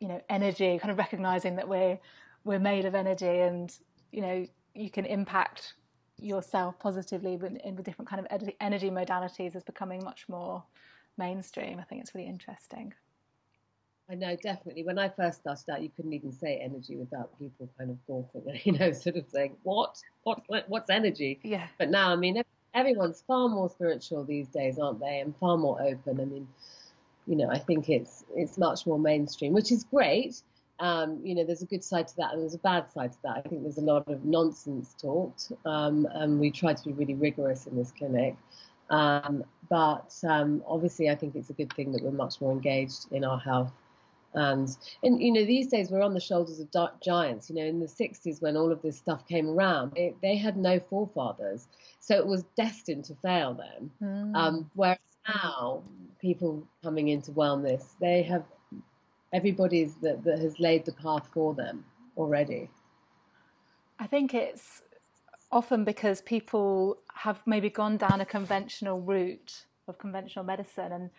you 0.00 0.08
know 0.08 0.20
energy, 0.28 0.76
kind 0.80 0.90
of 0.90 0.98
recognizing 0.98 1.54
that 1.54 1.68
we're 1.68 2.00
we're 2.42 2.58
made 2.58 2.84
of 2.84 2.96
energy 2.96 3.38
and 3.38 3.78
you 4.10 4.22
know 4.22 4.46
you 4.78 4.90
can 4.90 5.04
impact 5.04 5.74
yourself 6.20 6.78
positively 6.78 7.36
with, 7.36 7.56
in 7.56 7.76
with 7.76 7.84
different 7.84 8.08
kind 8.08 8.20
of 8.20 8.50
energy 8.60 8.90
modalities 8.90 9.54
is 9.54 9.62
becoming 9.62 10.02
much 10.02 10.28
more 10.28 10.62
mainstream. 11.16 11.78
I 11.78 11.82
think 11.82 12.02
it's 12.02 12.14
really 12.14 12.28
interesting. 12.28 12.94
I 14.10 14.14
know, 14.14 14.36
definitely. 14.36 14.84
When 14.84 14.98
I 14.98 15.10
first 15.10 15.40
started 15.40 15.68
out, 15.70 15.82
you 15.82 15.90
couldn't 15.94 16.14
even 16.14 16.32
say 16.32 16.60
energy 16.64 16.96
without 16.96 17.38
people 17.38 17.68
kind 17.76 17.90
of 17.90 17.98
gawping, 18.08 18.60
you 18.64 18.72
know, 18.72 18.92
sort 18.92 19.16
of 19.16 19.26
saying, 19.28 19.56
"What? 19.64 19.98
What? 20.22 20.42
What's 20.68 20.88
energy?" 20.88 21.40
Yeah. 21.42 21.66
But 21.76 21.90
now, 21.90 22.10
I 22.10 22.16
mean, 22.16 22.42
everyone's 22.72 23.22
far 23.26 23.48
more 23.48 23.68
spiritual 23.68 24.24
these 24.24 24.48
days, 24.48 24.78
aren't 24.78 25.00
they? 25.00 25.20
And 25.20 25.36
far 25.36 25.58
more 25.58 25.82
open. 25.82 26.20
I 26.20 26.24
mean, 26.24 26.48
you 27.26 27.36
know, 27.36 27.50
I 27.50 27.58
think 27.58 27.90
it's 27.90 28.24
it's 28.34 28.56
much 28.56 28.86
more 28.86 28.98
mainstream, 28.98 29.52
which 29.52 29.70
is 29.70 29.84
great. 29.84 30.40
Um, 30.80 31.20
you 31.24 31.34
know, 31.34 31.44
there's 31.44 31.62
a 31.62 31.66
good 31.66 31.82
side 31.82 32.06
to 32.08 32.16
that 32.18 32.32
and 32.32 32.42
there's 32.42 32.54
a 32.54 32.58
bad 32.58 32.90
side 32.90 33.12
to 33.12 33.18
that. 33.24 33.36
I 33.36 33.48
think 33.48 33.62
there's 33.62 33.78
a 33.78 33.82
lot 33.82 34.06
of 34.08 34.24
nonsense 34.24 34.94
talked, 35.00 35.52
um, 35.64 36.06
and 36.12 36.38
we 36.38 36.50
try 36.50 36.72
to 36.72 36.84
be 36.84 36.92
really 36.92 37.14
rigorous 37.14 37.66
in 37.66 37.76
this 37.76 37.90
clinic. 37.90 38.36
Um, 38.90 39.44
but 39.68 40.14
um, 40.26 40.62
obviously, 40.66 41.10
I 41.10 41.14
think 41.14 41.34
it's 41.34 41.50
a 41.50 41.54
good 41.54 41.72
thing 41.72 41.92
that 41.92 42.02
we're 42.02 42.10
much 42.10 42.40
more 42.40 42.52
engaged 42.52 43.06
in 43.10 43.24
our 43.24 43.38
health. 43.38 43.72
And, 44.34 44.68
and 45.02 45.20
you 45.20 45.32
know, 45.32 45.44
these 45.44 45.68
days 45.68 45.90
we're 45.90 46.02
on 46.02 46.14
the 46.14 46.20
shoulders 46.20 46.60
of 46.60 46.68
giants. 47.02 47.50
You 47.50 47.56
know, 47.56 47.64
in 47.64 47.80
the 47.80 47.86
60s 47.86 48.40
when 48.40 48.56
all 48.56 48.70
of 48.70 48.80
this 48.82 48.96
stuff 48.96 49.26
came 49.26 49.48
around, 49.48 49.96
it, 49.96 50.16
they 50.22 50.36
had 50.36 50.56
no 50.56 50.78
forefathers, 50.78 51.66
so 52.00 52.16
it 52.16 52.26
was 52.26 52.44
destined 52.56 53.04
to 53.06 53.14
fail 53.16 53.54
then. 53.54 53.90
Mm. 54.02 54.66
whereas 54.74 54.98
now, 55.26 55.82
people 56.20 56.66
coming 56.82 57.08
into 57.08 57.32
wellness, 57.32 57.84
they 58.00 58.22
have 58.22 58.44
everybody's 59.32 59.94
that, 59.96 60.24
that 60.24 60.38
has 60.38 60.58
laid 60.58 60.84
the 60.84 60.92
path 60.92 61.28
for 61.32 61.54
them 61.54 61.84
already. 62.16 62.70
I 63.98 64.06
think 64.06 64.34
it's 64.34 64.82
often 65.50 65.84
because 65.84 66.20
people 66.20 66.98
have 67.14 67.40
maybe 67.46 67.70
gone 67.70 67.96
down 67.96 68.20
a 68.20 68.26
conventional 68.26 69.00
route 69.00 69.64
of 69.86 69.98
conventional 69.98 70.44
medicine 70.44 70.92
and 70.92 71.10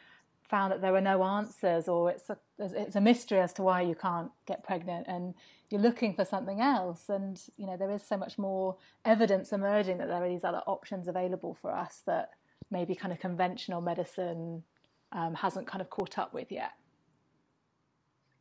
found 0.49 0.71
that 0.71 0.81
there 0.81 0.95
are 0.95 1.01
no 1.01 1.23
answers 1.23 1.87
or 1.87 2.09
it's 2.09 2.29
a, 2.29 2.37
it's 2.57 2.95
a 2.95 3.01
mystery 3.01 3.39
as 3.39 3.53
to 3.53 3.61
why 3.61 3.81
you 3.81 3.95
can't 3.95 4.31
get 4.47 4.63
pregnant 4.63 5.05
and 5.07 5.35
you're 5.69 5.81
looking 5.81 6.13
for 6.15 6.25
something 6.25 6.59
else 6.59 7.03
and 7.07 7.41
you 7.57 7.67
know 7.67 7.77
there 7.77 7.91
is 7.91 8.01
so 8.01 8.17
much 8.17 8.37
more 8.37 8.75
evidence 9.05 9.53
emerging 9.53 9.99
that 9.99 10.07
there 10.07 10.23
are 10.23 10.29
these 10.29 10.43
other 10.43 10.61
options 10.65 11.07
available 11.07 11.55
for 11.61 11.71
us 11.71 12.01
that 12.07 12.31
maybe 12.71 12.95
kind 12.95 13.13
of 13.13 13.19
conventional 13.19 13.79
medicine 13.79 14.63
um, 15.11 15.35
hasn't 15.35 15.67
kind 15.67 15.81
of 15.81 15.89
caught 15.91 16.17
up 16.17 16.33
with 16.33 16.51
yet 16.51 16.71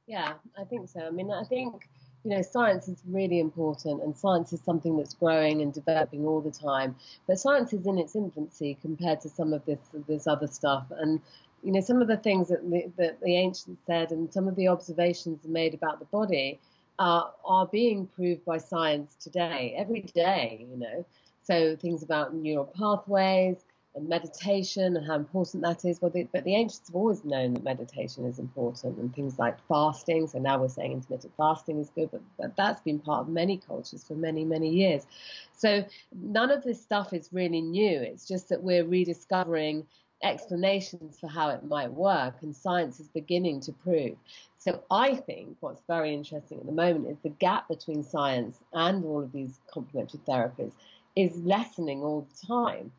yeah, 0.09 0.33
I 0.59 0.65
think 0.65 0.89
so. 0.89 1.07
I 1.07 1.11
mean, 1.11 1.31
I 1.31 1.45
think 1.45 1.87
you 2.25 2.31
know, 2.31 2.43
science 2.43 2.89
is 2.89 3.01
really 3.07 3.39
important, 3.39 4.03
and 4.03 4.17
science 4.17 4.53
is 4.53 4.61
something 4.63 4.97
that's 4.97 5.15
growing 5.15 5.63
and 5.63 5.73
developing 5.73 6.27
all 6.27 6.41
the 6.41 6.51
time. 6.51 6.97
But 7.27 7.39
science 7.39 7.73
is 7.73 7.87
in 7.87 7.99
its 7.99 8.17
infancy 8.17 8.77
compared 8.81 9.21
to 9.21 9.29
some 9.29 9.53
of 9.53 9.65
this 9.67 9.79
this 10.09 10.27
other 10.27 10.47
stuff, 10.47 10.87
and 10.91 11.21
you 11.63 11.73
know, 11.73 11.81
some 11.81 12.01
of 12.01 12.09
the 12.09 12.17
things 12.17 12.49
that 12.49 12.69
the, 12.69 12.91
that 12.97 13.21
the 13.21 13.37
ancients 13.37 13.83
said, 13.87 14.11
and 14.11 14.33
some 14.33 14.49
of 14.49 14.57
the 14.57 14.69
observations 14.69 15.45
made 15.45 15.75
about 15.75 15.99
the 15.99 16.07
body 16.07 16.59
are 16.99 17.31
are 17.45 17.67
being 17.67 18.07
proved 18.07 18.45
by 18.47 18.57
science 18.59 19.15
today, 19.21 19.75
every 19.77 20.01
day. 20.01 20.67
You 20.71 20.79
know, 20.79 21.05
so 21.43 21.77
things 21.77 22.03
about 22.03 22.35
neural 22.35 22.65
pathways, 22.65 23.59
and 23.99 24.09
meditation 24.09 24.97
and 24.97 25.07
how 25.07 25.17
important 25.17 25.63
that 25.63 25.85
is. 25.85 26.01
Well, 26.01 26.11
the, 26.11 26.27
but 26.33 26.45
the 26.45 26.55
ancients 26.55 26.89
have 26.89 26.97
always 26.97 27.25
known 27.25 27.55
that 27.55 27.65
meditation 27.65 28.25
is 28.25 28.39
important 28.39 28.97
and 28.99 29.15
things 29.15 29.39
like 29.39 29.59
fasting. 29.69 30.27
So 30.29 30.39
now 30.39 30.59
we're 30.59 30.69
saying 30.69 30.93
intermittent 30.93 31.35
fasting 31.37 31.79
is 31.79 31.91
good, 31.91 32.11
but, 32.11 32.23
but 32.39 32.57
that's 32.57 32.81
been 32.81 32.99
part 32.99 33.23
of 33.23 33.29
many 33.29 33.59
cultures 33.59 34.05
for 34.05 34.15
many, 34.15 34.45
many 34.45 34.71
years. 34.71 35.07
So 35.53 35.85
none 36.15 36.51
of 36.51 36.65
this 36.65 36.81
stuff 36.81 37.13
is 37.13 37.29
really 37.33 37.61
new. 37.61 38.01
It's 38.01 38.27
just 38.27 38.49
that 38.49 38.63
we're 38.63 38.85
rediscovering 38.85 39.87
explanations 40.23 41.19
for 41.19 41.29
how 41.29 41.49
it 41.51 41.65
might 41.65 41.93
work, 41.93 42.35
and 42.43 42.55
science 42.55 42.99
is 42.99 43.09
beginning 43.09 43.61
to 43.61 43.73
prove. 43.73 44.17
So 44.59 44.83
I 44.91 45.15
think 45.15 45.57
what's 45.61 45.83
very 45.87 46.13
interesting 46.13 46.59
at 46.59 46.67
the 46.67 46.73
moment 46.73 47.07
is 47.09 47.19
the 47.23 47.29
gap 47.29 47.69
between 47.69 48.03
science 48.03 48.59
and 48.73 49.05
all 49.05 49.23
of 49.23 49.33
these 49.33 49.61
complementary 49.73 50.21
therapies 50.27 50.73
is 51.15 51.37
lessening 51.39 52.03
all 52.03 52.27
the 52.29 52.47
time. 52.47 52.91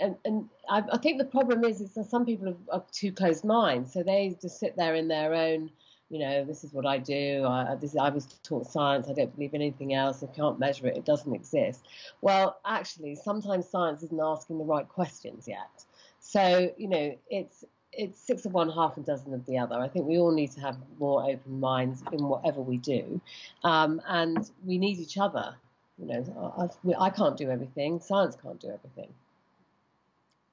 And, 0.00 0.16
and 0.24 0.48
I, 0.68 0.82
I 0.92 0.98
think 0.98 1.18
the 1.18 1.24
problem 1.24 1.64
is, 1.64 1.80
is 1.80 1.94
that 1.94 2.10
some 2.10 2.24
people 2.24 2.46
have, 2.46 2.56
are 2.72 2.84
too 2.92 3.12
closed 3.12 3.44
minds, 3.44 3.92
so 3.92 4.02
they 4.02 4.36
just 4.40 4.58
sit 4.58 4.76
there 4.76 4.94
in 4.94 5.08
their 5.08 5.34
own 5.34 5.70
you 6.10 6.18
know, 6.18 6.44
this 6.44 6.64
is 6.64 6.72
what 6.72 6.86
I 6.86 6.98
do. 6.98 7.46
I, 7.46 7.76
this, 7.76 7.96
I 7.96 8.10
was 8.10 8.26
taught 8.42 8.66
science. 8.66 9.08
I 9.08 9.12
don't 9.12 9.32
believe 9.32 9.54
in 9.54 9.62
anything 9.62 9.94
else. 9.94 10.24
I 10.24 10.26
can't 10.26 10.58
measure 10.58 10.88
it. 10.88 10.96
It 10.96 11.04
doesn't 11.04 11.32
exist. 11.32 11.86
Well, 12.20 12.58
actually, 12.66 13.14
sometimes 13.14 13.68
science 13.68 14.02
isn't 14.02 14.20
asking 14.20 14.58
the 14.58 14.64
right 14.64 14.88
questions 14.88 15.46
yet. 15.46 15.84
So, 16.18 16.72
you 16.76 16.88
know, 16.88 17.16
it's 17.30 17.64
it's 17.92 18.20
six 18.20 18.44
of 18.44 18.52
one, 18.52 18.70
half 18.70 18.96
a 18.96 19.00
dozen 19.00 19.34
of 19.34 19.46
the 19.46 19.58
other. 19.58 19.76
I 19.76 19.88
think 19.88 20.06
we 20.06 20.18
all 20.18 20.32
need 20.32 20.52
to 20.52 20.60
have 20.60 20.76
more 20.98 21.28
open 21.28 21.58
minds 21.58 22.02
in 22.12 22.26
whatever 22.28 22.60
we 22.60 22.76
do, 22.76 23.20
um, 23.64 24.00
and 24.06 24.50
we 24.64 24.78
need 24.78 24.98
each 24.98 25.18
other. 25.18 25.54
You 25.98 26.06
know, 26.06 26.70
I, 26.96 27.06
I 27.06 27.10
can't 27.10 27.36
do 27.36 27.50
everything. 27.50 28.00
Science 28.00 28.36
can't 28.40 28.60
do 28.60 28.68
everything. 28.68 29.12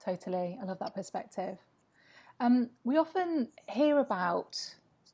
Totally, 0.07 0.57
I 0.61 0.63
love 0.63 0.79
that 0.79 0.95
perspective. 0.95 1.57
Um, 2.39 2.69
we 2.85 2.95
often 2.95 3.49
hear 3.67 3.99
about 3.99 4.57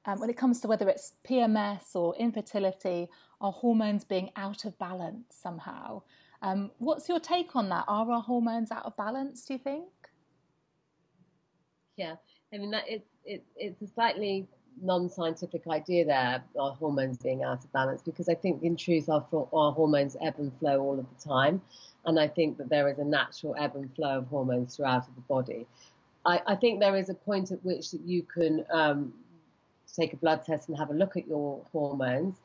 um, 0.05 0.19
when 0.19 0.29
it 0.29 0.37
comes 0.37 0.59
to 0.59 0.67
whether 0.67 0.87
it's 0.87 1.13
PMS 1.27 1.95
or 1.95 2.15
infertility, 2.17 3.09
our 3.41 3.51
hormones 3.51 4.03
being 4.03 4.29
out 4.35 4.65
of 4.65 4.77
balance 4.77 5.25
somehow. 5.31 6.03
Um, 6.43 6.69
what's 6.77 7.09
your 7.09 7.19
take 7.19 7.55
on 7.55 7.69
that? 7.69 7.85
Are 7.87 8.11
our 8.11 8.21
hormones 8.21 8.69
out 8.71 8.85
of 8.85 8.95
balance? 8.95 9.43
Do 9.45 9.53
you 9.53 9.59
think? 9.59 9.87
Yeah, 11.97 12.17
I 12.53 12.59
mean 12.59 12.69
that 12.69 12.83
it, 12.87 13.03
it 13.25 13.43
it's 13.55 13.81
a 13.81 13.87
slightly 13.87 14.47
non-scientific 14.79 15.63
idea 15.67 16.05
there, 16.05 16.43
our 16.59 16.73
hormones 16.73 17.17
being 17.17 17.43
out 17.43 17.63
of 17.63 17.73
balance, 17.73 18.03
because 18.03 18.29
I 18.29 18.35
think 18.35 18.61
in 18.61 18.75
truth 18.75 19.09
our 19.09 19.25
our 19.53 19.71
hormones 19.71 20.15
ebb 20.21 20.35
and 20.37 20.55
flow 20.59 20.81
all 20.81 20.99
of 20.99 21.07
the 21.09 21.27
time, 21.27 21.63
and 22.05 22.19
I 22.19 22.27
think 22.27 22.57
that 22.57 22.69
there 22.69 22.87
is 22.89 22.99
a 22.99 23.03
natural 23.03 23.55
ebb 23.57 23.75
and 23.75 23.93
flow 23.95 24.19
of 24.19 24.27
hormones 24.27 24.75
throughout 24.75 25.05
the 25.05 25.21
body. 25.21 25.65
I, 26.25 26.41
I 26.47 26.55
think 26.55 26.79
there 26.79 26.95
is 26.95 27.09
a 27.09 27.13
point 27.13 27.51
at 27.51 27.63
which 27.63 27.91
that 27.91 28.01
you 28.01 28.23
can 28.23 28.65
um, 28.71 29.13
take 29.95 30.13
a 30.13 30.17
blood 30.17 30.43
test 30.45 30.69
and 30.69 30.77
have 30.77 30.89
a 30.89 30.93
look 30.93 31.17
at 31.17 31.27
your 31.27 31.61
hormones, 31.71 32.35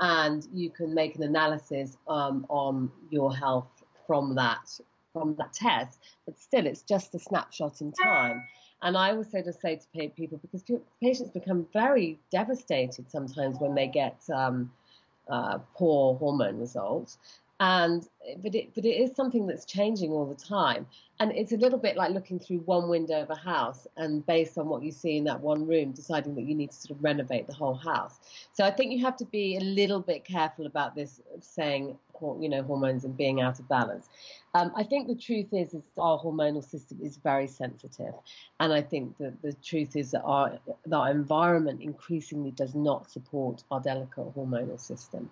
and 0.00 0.46
you 0.52 0.70
can 0.70 0.94
make 0.94 1.16
an 1.16 1.22
analysis 1.22 1.96
um, 2.08 2.46
on 2.48 2.90
your 3.10 3.34
health 3.34 3.82
from 4.06 4.34
that 4.36 4.80
from 5.12 5.34
that 5.36 5.52
test. 5.52 5.98
But 6.26 6.38
still, 6.38 6.66
it's 6.66 6.82
just 6.82 7.14
a 7.14 7.18
snapshot 7.18 7.80
in 7.80 7.92
time. 7.92 8.42
And 8.82 8.96
I 8.96 9.16
also 9.16 9.42
just 9.42 9.60
say 9.60 9.76
to 9.76 10.08
people 10.10 10.38
because 10.38 10.62
patients 11.02 11.30
become 11.30 11.66
very 11.72 12.18
devastated 12.30 13.10
sometimes 13.10 13.58
when 13.58 13.74
they 13.74 13.88
get 13.88 14.20
um, 14.32 14.70
uh, 15.28 15.58
poor 15.74 16.16
hormone 16.16 16.58
results. 16.58 17.18
And 17.60 18.06
but 18.42 18.54
it 18.54 18.74
but 18.74 18.84
it 18.84 18.96
is 18.96 19.14
something 19.14 19.46
that's 19.46 19.64
changing 19.64 20.12
all 20.12 20.26
the 20.26 20.34
time, 20.34 20.86
and 21.20 21.32
it's 21.32 21.52
a 21.52 21.56
little 21.56 21.78
bit 21.78 21.96
like 21.96 22.12
looking 22.12 22.38
through 22.38 22.58
one 22.58 22.88
window 22.88 23.22
of 23.22 23.30
a 23.30 23.34
house 23.34 23.86
and 23.96 24.24
based 24.26 24.58
on 24.58 24.68
what 24.68 24.82
you 24.82 24.92
see 24.92 25.16
in 25.16 25.24
that 25.24 25.40
one 25.40 25.66
room, 25.66 25.92
deciding 25.92 26.34
that 26.34 26.42
you 26.42 26.54
need 26.54 26.70
to 26.70 26.76
sort 26.76 26.96
of 26.96 27.02
renovate 27.02 27.46
the 27.46 27.54
whole 27.54 27.74
house. 27.74 28.18
So 28.52 28.64
I 28.64 28.70
think 28.70 28.92
you 28.92 29.04
have 29.04 29.16
to 29.16 29.24
be 29.24 29.56
a 29.56 29.60
little 29.60 30.00
bit 30.00 30.24
careful 30.24 30.66
about 30.66 30.94
this, 30.94 31.20
saying 31.40 31.96
you 32.40 32.48
know 32.48 32.62
hormones 32.62 33.04
and 33.04 33.16
being 33.16 33.40
out 33.40 33.58
of 33.58 33.68
balance. 33.68 34.08
Um, 34.54 34.72
I 34.74 34.82
think 34.82 35.06
the 35.06 35.14
truth 35.14 35.52
is, 35.52 35.74
is 35.74 35.84
our 35.98 36.18
hormonal 36.18 36.64
system 36.64 36.98
is 37.02 37.16
very 37.16 37.46
sensitive, 37.46 38.14
and 38.60 38.72
I 38.72 38.82
think 38.82 39.16
that 39.18 39.40
the 39.42 39.52
truth 39.52 39.94
is 39.94 40.10
that 40.12 40.22
our 40.22 40.58
that 40.86 40.96
our 40.96 41.10
environment 41.10 41.80
increasingly 41.80 42.50
does 42.50 42.74
not 42.74 43.10
support 43.10 43.62
our 43.70 43.80
delicate 43.80 44.34
hormonal 44.34 44.80
system, 44.80 45.30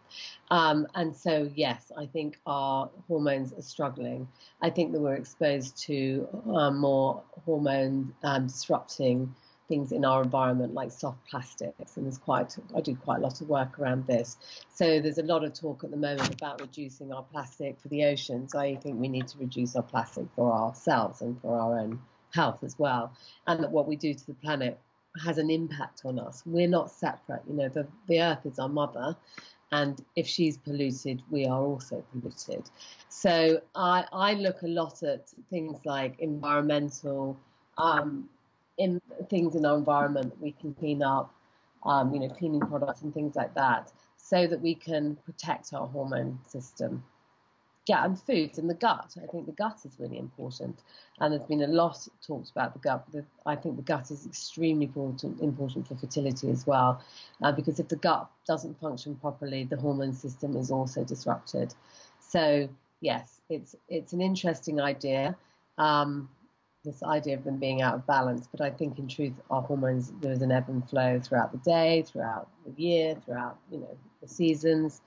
um, 0.51 0.87
and 0.95 1.17
so 1.17 1.51
yes, 1.55 1.91
I 1.97 2.07
think 2.07 2.39
our 2.47 2.86
hormones 3.09 3.53
are 3.53 3.63
struggling. 3.63 4.29
I 4.63 4.71
think 4.71 4.93
that 4.93 5.01
we're 5.01 5.15
exposed 5.15 5.77
to 5.85 6.29
um, 6.55 6.79
more 6.79 7.23
hormone 7.45 8.15
um, 8.23 8.47
disrupting 8.47 9.35
things 9.69 9.93
in 9.93 10.05
our 10.05 10.23
environment 10.23 10.75
like 10.75 10.93
soft 10.93 11.19
plastics 11.27 11.97
and 11.97 12.07
there's 12.07 12.19
quite 12.19 12.57
I 12.77 12.81
do 12.81 12.95
quite 12.95 13.19
a 13.19 13.21
lot 13.21 13.41
of 13.41 13.49
work 13.49 13.79
around 13.79 14.07
this. 14.07 14.37
So 14.73 15.01
there's 15.01 15.19
a 15.19 15.23
lot 15.23 15.45
of 15.45 15.53
talk 15.55 15.83
at 15.85 15.91
the 15.91 15.97
moment 15.97 16.33
about 16.33 16.61
reducing 16.61 17.13
our 17.13 17.23
plastic 17.23 17.81
for 17.81 17.89
the 17.89 18.05
oceans 18.05 18.55
I 18.55 18.77
think 18.77 19.01
we 19.01 19.09
need 19.09 19.27
to 19.29 19.39
reduce 19.39 19.75
our 19.77 19.83
plastic 19.83 20.27
for 20.37 20.53
ourselves 20.53 21.21
and 21.21 21.41
for 21.41 21.59
our 21.59 21.79
own 21.81 22.01
health 22.33 22.63
as 22.63 22.79
well. 22.79 23.13
And 23.47 23.63
that 23.63 23.71
what 23.71 23.89
we 23.89 23.97
do 23.97 24.15
to 24.15 24.27
the 24.27 24.35
planet 24.35 24.79
has 25.25 25.39
an 25.39 25.51
impact 25.51 26.03
on 26.05 26.19
us. 26.19 26.43
We're 26.45 26.69
not 26.69 26.91
separate. 26.91 27.43
You 27.49 27.55
know 27.55 27.69
the 27.69 27.87
the 28.07 28.21
earth 28.21 28.45
is 28.45 28.59
our 28.59 28.69
mother 28.69 29.17
and 29.73 30.05
if 30.15 30.27
she's 30.27 30.57
polluted, 30.57 31.23
we 31.31 31.47
are 31.47 31.61
also 31.61 32.05
polluted. 32.13 32.71
So 33.09 33.61
I, 33.75 34.05
I 34.13 34.35
look 34.35 34.63
a 34.63 34.69
lot 34.69 35.03
at 35.03 35.29
things 35.51 35.79
like 35.85 36.19
environmental 36.21 37.39
um, 37.79 38.29
in 38.79 39.01
things 39.29 39.57
in 39.57 39.65
our 39.67 39.77
environment 39.77 40.31
that 40.31 40.41
we 40.41 40.53
can 40.53 40.75
clean 40.75 41.03
up, 41.03 41.35
um, 41.85 42.15
you 42.15 42.21
know, 42.21 42.29
cleaning 42.29 42.61
products 42.61 43.03
and 43.03 43.13
things 43.13 43.35
like 43.35 43.55
that, 43.55 43.93
so 44.17 44.47
that 44.47 44.61
we 44.61 44.75
can 44.75 45.17
protect 45.25 45.73
our 45.73 45.87
hormone 45.87 46.39
system. 46.47 47.03
Yeah, 47.87 48.05
and 48.05 48.19
foods 48.19 48.59
and 48.59 48.69
the 48.69 48.75
gut. 48.75 49.15
I 49.23 49.27
think 49.27 49.47
the 49.47 49.53
gut 49.53 49.79
is 49.85 50.01
really 50.01 50.19
important, 50.19 50.83
and 51.21 51.33
there's 51.33 51.45
been 51.45 51.63
a 51.63 51.69
lot 51.69 52.09
talked 52.27 52.51
about 52.51 52.73
the 52.73 52.81
gut. 52.81 53.07
I 53.47 53.55
think 53.55 53.77
the 53.77 53.83
gut 53.83 54.11
is 54.11 54.27
extremely 54.27 54.87
important, 54.87 55.41
important 55.41 55.87
for 55.87 55.95
fertility 55.95 56.51
as 56.51 56.67
well, 56.67 57.01
uh, 57.43 57.53
because 57.53 57.79
if 57.79 57.87
the 57.87 57.97
gut 57.97 58.29
doesn't 58.47 58.81
function 58.81 59.15
properly, 59.15 59.65
the 59.65 59.77
hormone 59.77 60.15
system 60.15 60.57
is 60.57 60.73
also 60.73 61.05
disrupted. 61.05 61.75
So 62.19 62.69
yes, 63.01 63.41
it's 63.49 63.77
it's 63.89 64.13
an 64.13 64.21
interesting 64.21 64.81
idea. 64.81 65.37
Um, 65.79 66.29
this 66.85 67.03
idea 67.03 67.37
of 67.37 67.45
them 67.45 67.59
being 67.59 67.83
out 67.83 67.95
of 67.95 68.07
balance. 68.07 68.49
But 68.51 68.63
I 68.63 68.71
think 68.71 68.99
in 68.99 69.07
truth, 69.09 69.35
our 69.51 69.63
hormones 69.63 70.13
there 70.21 70.33
is 70.33 70.43
an 70.43 70.51
ebb 70.51 70.69
and 70.69 70.89
flow 70.89 71.21
throughout 71.21 71.53
the 71.53 71.59
day, 71.59 72.03
throughout 72.03 72.49
the 72.65 72.83
year, 72.83 73.17
throughout 73.25 73.59
you 73.71 73.79
know 73.79 73.97
the 74.23 74.29
seasons. 74.29 75.03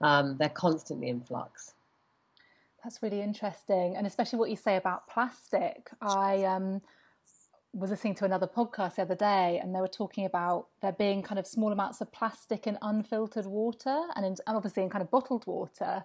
Um, 0.00 0.36
they're 0.38 0.48
constantly 0.48 1.08
in 1.08 1.20
flux. 1.20 1.75
That's 2.86 3.02
really 3.02 3.20
interesting, 3.20 3.96
and 3.96 4.06
especially 4.06 4.38
what 4.38 4.48
you 4.48 4.54
say 4.54 4.76
about 4.76 5.08
plastic. 5.08 5.90
I 6.00 6.44
um, 6.44 6.80
was 7.72 7.90
listening 7.90 8.14
to 8.14 8.24
another 8.24 8.46
podcast 8.46 8.94
the 8.94 9.02
other 9.02 9.16
day, 9.16 9.58
and 9.60 9.74
they 9.74 9.80
were 9.80 9.88
talking 9.88 10.24
about 10.24 10.68
there 10.82 10.92
being 10.92 11.20
kind 11.20 11.40
of 11.40 11.48
small 11.48 11.72
amounts 11.72 12.00
of 12.00 12.12
plastic 12.12 12.64
in 12.64 12.78
unfiltered 12.80 13.46
water, 13.46 14.04
and, 14.14 14.24
in, 14.24 14.36
and 14.46 14.56
obviously 14.56 14.84
in 14.84 14.88
kind 14.88 15.02
of 15.02 15.10
bottled 15.10 15.44
water 15.48 16.04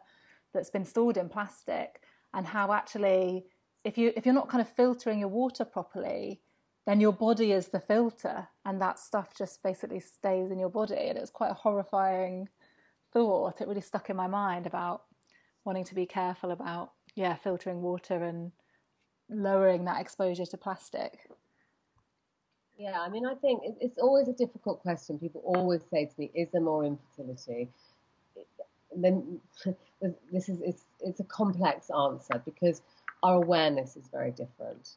that's 0.55 0.71
been 0.71 0.83
stored 0.83 1.17
in 1.17 1.29
plastic, 1.29 2.01
and 2.33 2.47
how 2.47 2.73
actually 2.73 3.45
if 3.83 3.95
you 3.95 4.11
if 4.17 4.25
you're 4.25 4.33
not 4.33 4.49
kind 4.49 4.61
of 4.61 4.67
filtering 4.67 5.19
your 5.19 5.29
water 5.29 5.63
properly, 5.63 6.41
then 6.87 6.99
your 6.99 7.13
body 7.13 7.51
is 7.51 7.67
the 7.67 7.79
filter, 7.79 8.47
and 8.65 8.81
that 8.81 8.97
stuff 8.97 9.37
just 9.37 9.61
basically 9.61 9.99
stays 9.99 10.49
in 10.49 10.57
your 10.57 10.71
body. 10.71 10.95
And 10.95 11.19
it's 11.19 11.29
quite 11.29 11.51
a 11.51 11.53
horrifying 11.53 12.49
thought. 13.13 13.61
It 13.61 13.67
really 13.67 13.81
stuck 13.81 14.09
in 14.09 14.15
my 14.15 14.25
mind 14.25 14.65
about 14.65 15.03
wanting 15.65 15.83
to 15.85 15.95
be 15.95 16.05
careful 16.05 16.51
about 16.51 16.91
yeah 17.15 17.35
filtering 17.35 17.81
water 17.81 18.23
and 18.23 18.51
lowering 19.29 19.85
that 19.85 20.01
exposure 20.01 20.45
to 20.45 20.57
plastic. 20.57 21.29
Yeah, 22.77 22.99
I 22.99 23.09
mean, 23.09 23.25
I 23.25 23.35
think 23.35 23.61
it's 23.79 23.99
always 23.99 24.27
a 24.27 24.33
difficult 24.33 24.81
question. 24.81 25.19
People 25.19 25.41
always 25.45 25.81
say 25.91 26.05
to 26.05 26.13
me, 26.17 26.31
"Is 26.33 26.49
there 26.51 26.61
more 26.61 26.83
infertility?" 26.83 27.69
then 28.95 29.39
this 30.31 30.49
is 30.49 30.59
it's 30.61 30.83
it's 30.99 31.19
a 31.19 31.23
complex 31.25 31.89
answer 31.89 32.41
because 32.43 32.81
our 33.23 33.35
awareness 33.35 33.95
is 33.95 34.07
very 34.11 34.31
different. 34.31 34.95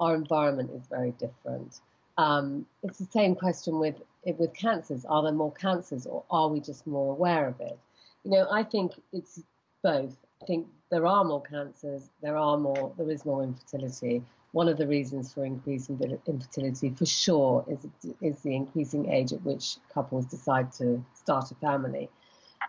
our 0.00 0.14
environment 0.14 0.70
is 0.74 0.86
very 0.88 1.12
different. 1.12 1.80
Um, 2.16 2.66
it's 2.82 2.98
the 2.98 3.08
same 3.12 3.34
question 3.34 3.78
with 3.78 3.96
with 4.24 4.54
cancers. 4.54 5.04
Are 5.04 5.22
there 5.22 5.32
more 5.32 5.52
cancers, 5.52 6.06
or 6.06 6.24
are 6.30 6.48
we 6.48 6.60
just 6.60 6.86
more 6.86 7.12
aware 7.12 7.46
of 7.48 7.60
it? 7.60 7.78
You 8.24 8.32
know, 8.32 8.46
I 8.50 8.62
think 8.62 8.92
it's 9.12 9.42
both. 9.82 10.16
I 10.42 10.46
think 10.46 10.66
there 10.90 11.06
are 11.06 11.24
more 11.24 11.42
cancers. 11.42 12.10
There 12.22 12.36
are 12.36 12.56
more. 12.56 12.92
There 12.96 13.10
is 13.10 13.24
more 13.24 13.42
infertility. 13.42 14.22
One 14.52 14.68
of 14.68 14.78
the 14.78 14.86
reasons 14.86 15.32
for 15.32 15.44
increasing 15.44 16.00
infertility, 16.26 16.90
for 16.90 17.06
sure, 17.06 17.64
is 17.68 17.86
is 18.20 18.40
the 18.40 18.54
increasing 18.54 19.10
age 19.10 19.32
at 19.32 19.42
which 19.42 19.76
couples 19.92 20.26
decide 20.26 20.72
to 20.72 21.04
start 21.14 21.50
a 21.50 21.54
family. 21.56 22.08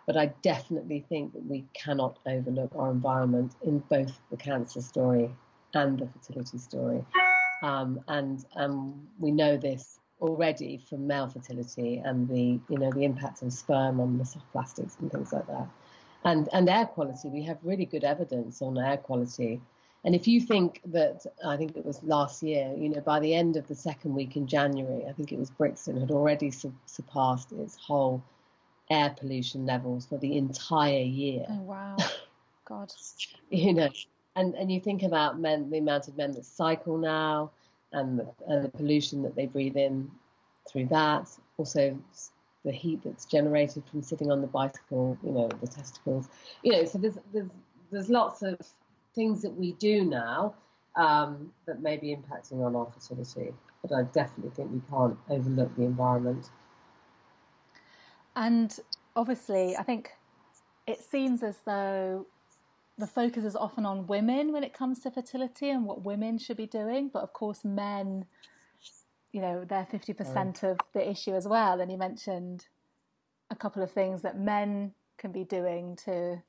But 0.05 0.17
I 0.17 0.27
definitely 0.41 1.05
think 1.07 1.33
that 1.33 1.45
we 1.45 1.65
cannot 1.73 2.19
overlook 2.25 2.71
our 2.75 2.91
environment 2.91 3.53
in 3.63 3.79
both 3.89 4.19
the 4.31 4.37
cancer 4.37 4.81
story 4.81 5.31
and 5.73 5.99
the 5.99 6.07
fertility 6.07 6.57
story. 6.57 7.05
Um, 7.61 8.01
and 8.07 8.45
um, 8.55 9.07
we 9.19 9.31
know 9.31 9.57
this 9.57 9.99
already 10.21 10.77
from 10.77 11.07
male 11.07 11.27
fertility 11.27 12.01
and 12.03 12.27
the 12.27 12.59
you 12.69 12.77
know 12.77 12.91
the 12.91 13.03
impact 13.03 13.41
of 13.41 13.53
sperm 13.53 13.99
on 13.99 14.17
the 14.17 14.25
soft 14.25 14.51
plastics 14.51 14.97
and 14.99 15.11
things 15.11 15.31
like 15.31 15.47
that. 15.47 15.67
And 16.23 16.49
and 16.53 16.69
air 16.69 16.85
quality, 16.85 17.29
we 17.29 17.43
have 17.43 17.57
really 17.63 17.85
good 17.85 18.03
evidence 18.03 18.61
on 18.61 18.77
air 18.77 18.97
quality 18.97 19.61
And 20.03 20.15
if 20.15 20.27
you 20.27 20.39
think 20.39 20.81
that, 20.85 21.25
I 21.45 21.57
think 21.57 21.75
it 21.75 21.85
was 21.85 22.01
last 22.03 22.41
year, 22.41 22.73
you 22.77 22.89
know, 22.89 23.01
by 23.01 23.19
the 23.19 23.33
end 23.33 23.57
of 23.57 23.67
the 23.67 23.75
second 23.75 24.13
week 24.13 24.37
in 24.37 24.47
January, 24.47 25.05
I 25.05 25.11
think 25.11 25.31
it 25.31 25.39
was 25.39 25.49
Brixton 25.49 25.99
had 25.99 26.11
already 26.11 26.51
su- 26.51 26.73
surpassed 26.85 27.51
its 27.51 27.75
whole 27.75 28.23
air 28.89 29.13
pollution 29.19 29.65
levels 29.65 30.05
for 30.05 30.17
the 30.17 30.37
entire 30.37 31.01
year. 31.03 31.45
Oh, 31.49 31.61
wow. 31.61 31.97
God. 32.65 32.93
you 33.49 33.73
know, 33.73 33.89
and, 34.35 34.55
and 34.55 34.71
you 34.71 34.79
think 34.79 35.03
about 35.03 35.39
men, 35.39 35.69
the 35.69 35.79
amount 35.79 36.07
of 36.07 36.15
men 36.15 36.31
that 36.31 36.45
cycle 36.45 36.97
now 36.97 37.51
and 37.91 38.19
the, 38.19 38.27
and 38.47 38.63
the 38.63 38.69
pollution 38.69 39.21
that 39.23 39.35
they 39.35 39.47
breathe 39.47 39.75
in 39.75 40.09
through 40.69 40.85
that. 40.85 41.27
Also, 41.57 41.97
the 42.69 42.75
heat 42.75 43.01
that's 43.03 43.25
generated 43.25 43.83
from 43.89 44.03
sitting 44.03 44.31
on 44.31 44.41
the 44.41 44.47
bicycle, 44.47 45.17
you 45.23 45.31
know, 45.31 45.49
the 45.59 45.65
testicles, 45.67 46.29
you 46.61 46.71
know, 46.71 46.85
so 46.85 46.99
there's, 46.99 47.17
there's, 47.33 47.49
there's 47.91 48.09
lots 48.09 48.43
of 48.43 48.59
things 49.15 49.41
that 49.41 49.49
we 49.49 49.71
do 49.73 50.05
now 50.05 50.53
um, 50.95 51.51
that 51.65 51.81
may 51.81 51.97
be 51.97 52.15
impacting 52.15 52.63
on 52.63 52.75
our 52.75 52.87
fertility. 52.93 53.51
But 53.81 53.91
I 53.91 54.03
definitely 54.03 54.51
think 54.51 54.71
we 54.71 54.81
can't 54.87 55.17
overlook 55.29 55.75
the 55.75 55.83
environment. 55.83 56.51
And 58.35 58.77
obviously, 59.15 59.75
I 59.75 59.81
think 59.81 60.11
it 60.85 61.01
seems 61.01 61.41
as 61.41 61.57
though 61.65 62.27
the 62.99 63.07
focus 63.07 63.45
is 63.45 63.55
often 63.55 63.83
on 63.83 64.05
women 64.05 64.51
when 64.51 64.63
it 64.63 64.73
comes 64.73 64.99
to 64.99 65.11
fertility 65.11 65.71
and 65.71 65.85
what 65.85 66.03
women 66.03 66.37
should 66.37 66.57
be 66.57 66.67
doing. 66.67 67.09
But 67.11 67.23
of 67.23 67.33
course, 67.33 67.65
men, 67.65 68.25
you 69.31 69.41
know, 69.41 69.65
they're 69.67 69.87
50% 69.91 70.63
of 70.63 70.79
the 70.93 71.09
issue 71.09 71.35
as 71.35 71.47
well. 71.47 71.81
And 71.81 71.91
you 71.91 71.97
mentioned 71.97 72.65
a 73.49 73.55
couple 73.55 73.83
of 73.83 73.91
things 73.91 74.21
that 74.21 74.39
men 74.39 74.93
can 75.17 75.31
be 75.31 75.43
doing 75.43 75.95
to 76.05 76.41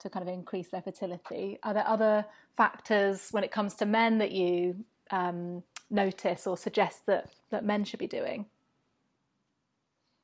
to 0.00 0.10
kind 0.10 0.28
of 0.28 0.34
increase 0.34 0.68
their 0.68 0.82
fertility. 0.82 1.60
Are 1.62 1.72
there 1.72 1.86
other 1.86 2.26
factors 2.56 3.28
when 3.30 3.44
it 3.44 3.52
comes 3.52 3.74
to 3.76 3.86
men 3.86 4.18
that 4.18 4.32
you 4.32 4.84
um, 5.12 5.62
notice 5.90 6.44
or 6.44 6.56
suggest 6.56 7.06
that, 7.06 7.30
that 7.50 7.64
men 7.64 7.84
should 7.84 8.00
be 8.00 8.08
doing? 8.08 8.46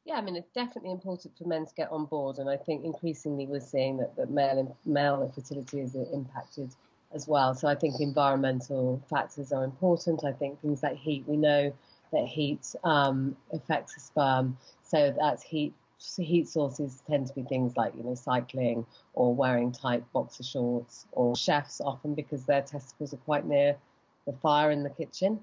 Yeah, 0.04 0.16
I 0.16 0.20
mean, 0.22 0.34
it's 0.34 0.50
definitely 0.50 0.90
important 0.90 1.38
for 1.38 1.46
men 1.46 1.64
to 1.64 1.74
get 1.76 1.92
on 1.92 2.06
board, 2.06 2.38
and 2.38 2.50
I 2.50 2.56
think 2.56 2.84
increasingly 2.84 3.46
we're 3.46 3.60
seeing 3.60 3.98
that, 3.98 4.16
that 4.16 4.30
male 4.30 4.76
male 4.84 5.22
infertility 5.22 5.80
is 5.80 5.94
impacted 5.94 6.70
as 7.14 7.28
well. 7.28 7.54
So 7.54 7.68
I 7.68 7.74
think 7.74 8.00
environmental 8.00 9.02
factors 9.08 9.52
are 9.52 9.64
important. 9.64 10.24
I 10.24 10.32
think 10.32 10.60
things 10.60 10.82
like 10.82 10.96
heat. 10.96 11.24
We 11.26 11.36
know 11.36 11.72
that 12.12 12.26
heat 12.26 12.74
um, 12.84 13.36
affects 13.52 13.94
the 13.94 14.00
sperm, 14.00 14.56
so 14.82 15.14
that's 15.18 15.42
heat. 15.42 15.74
Heat 16.16 16.48
sources 16.48 17.02
tend 17.08 17.26
to 17.26 17.34
be 17.34 17.42
things 17.42 17.76
like 17.76 17.92
you 17.96 18.04
know 18.04 18.14
cycling 18.14 18.86
or 19.14 19.34
wearing 19.34 19.72
tight 19.72 20.04
boxer 20.12 20.44
shorts, 20.44 21.06
or 21.10 21.34
chefs 21.34 21.80
often 21.80 22.14
because 22.14 22.44
their 22.44 22.62
testicles 22.62 23.12
are 23.12 23.18
quite 23.18 23.46
near 23.46 23.76
the 24.24 24.32
fire 24.34 24.70
in 24.70 24.84
the 24.84 24.90
kitchen. 24.90 25.40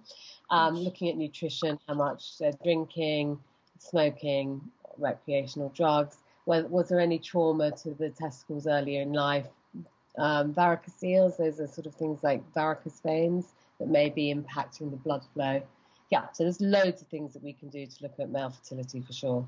Um, 0.49 0.75
looking 0.75 1.09
at 1.09 1.17
nutrition, 1.17 1.77
how 1.87 1.95
much 1.95 2.37
they're 2.37 2.53
drinking 2.63 3.37
smoking, 3.79 4.61
recreational 4.97 5.69
drugs? 5.75 6.17
Was, 6.45 6.65
was 6.65 6.89
there 6.89 6.99
any 6.99 7.19
trauma 7.19 7.71
to 7.71 7.91
the 7.91 8.09
testicles 8.09 8.67
earlier 8.67 9.01
in 9.01 9.13
life? 9.13 9.47
Um, 10.17 10.53
varicoceles, 10.53 11.37
those 11.37 11.59
are 11.59 11.67
sort 11.67 11.87
of 11.87 11.95
things 11.95 12.23
like 12.23 12.41
varicose 12.53 13.01
veins 13.01 13.53
that 13.79 13.89
may 13.89 14.09
be 14.09 14.33
impacting 14.33 14.91
the 14.91 14.97
blood 14.97 15.23
flow. 15.33 15.61
Yeah, 16.11 16.31
so 16.33 16.43
there's 16.43 16.61
loads 16.61 17.01
of 17.01 17.07
things 17.07 17.33
that 17.33 17.43
we 17.43 17.53
can 17.53 17.69
do 17.69 17.85
to 17.85 18.03
look 18.03 18.13
at 18.19 18.29
male 18.29 18.51
fertility 18.51 19.01
for 19.01 19.13
sure. 19.13 19.47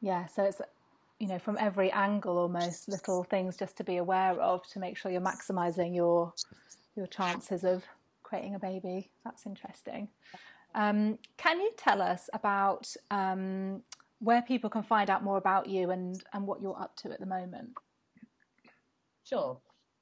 Yeah, 0.00 0.26
so 0.26 0.44
it's 0.44 0.60
you 1.18 1.28
know 1.28 1.38
from 1.38 1.58
every 1.60 1.90
angle 1.92 2.38
almost 2.38 2.88
little 2.88 3.24
things 3.24 3.56
just 3.56 3.76
to 3.76 3.84
be 3.84 3.98
aware 3.98 4.32
of 4.40 4.66
to 4.68 4.78
make 4.78 4.96
sure 4.96 5.10
you're 5.10 5.20
maximizing 5.20 5.94
your 5.94 6.32
your 6.96 7.06
chances 7.06 7.64
of 7.64 7.84
creating 8.22 8.54
a 8.54 8.58
baby. 8.58 9.10
That's 9.24 9.46
interesting. 9.46 10.08
Um, 10.74 11.18
can 11.36 11.60
you 11.60 11.72
tell 11.76 12.00
us 12.00 12.30
about 12.32 12.94
um, 13.10 13.82
where 14.20 14.42
people 14.42 14.70
can 14.70 14.82
find 14.82 15.10
out 15.10 15.24
more 15.24 15.36
about 15.36 15.68
you 15.68 15.90
and, 15.90 16.22
and 16.32 16.46
what 16.46 16.62
you're 16.62 16.80
up 16.80 16.96
to 16.98 17.10
at 17.10 17.18
the 17.18 17.26
moment? 17.26 17.70
Sure. 19.24 19.58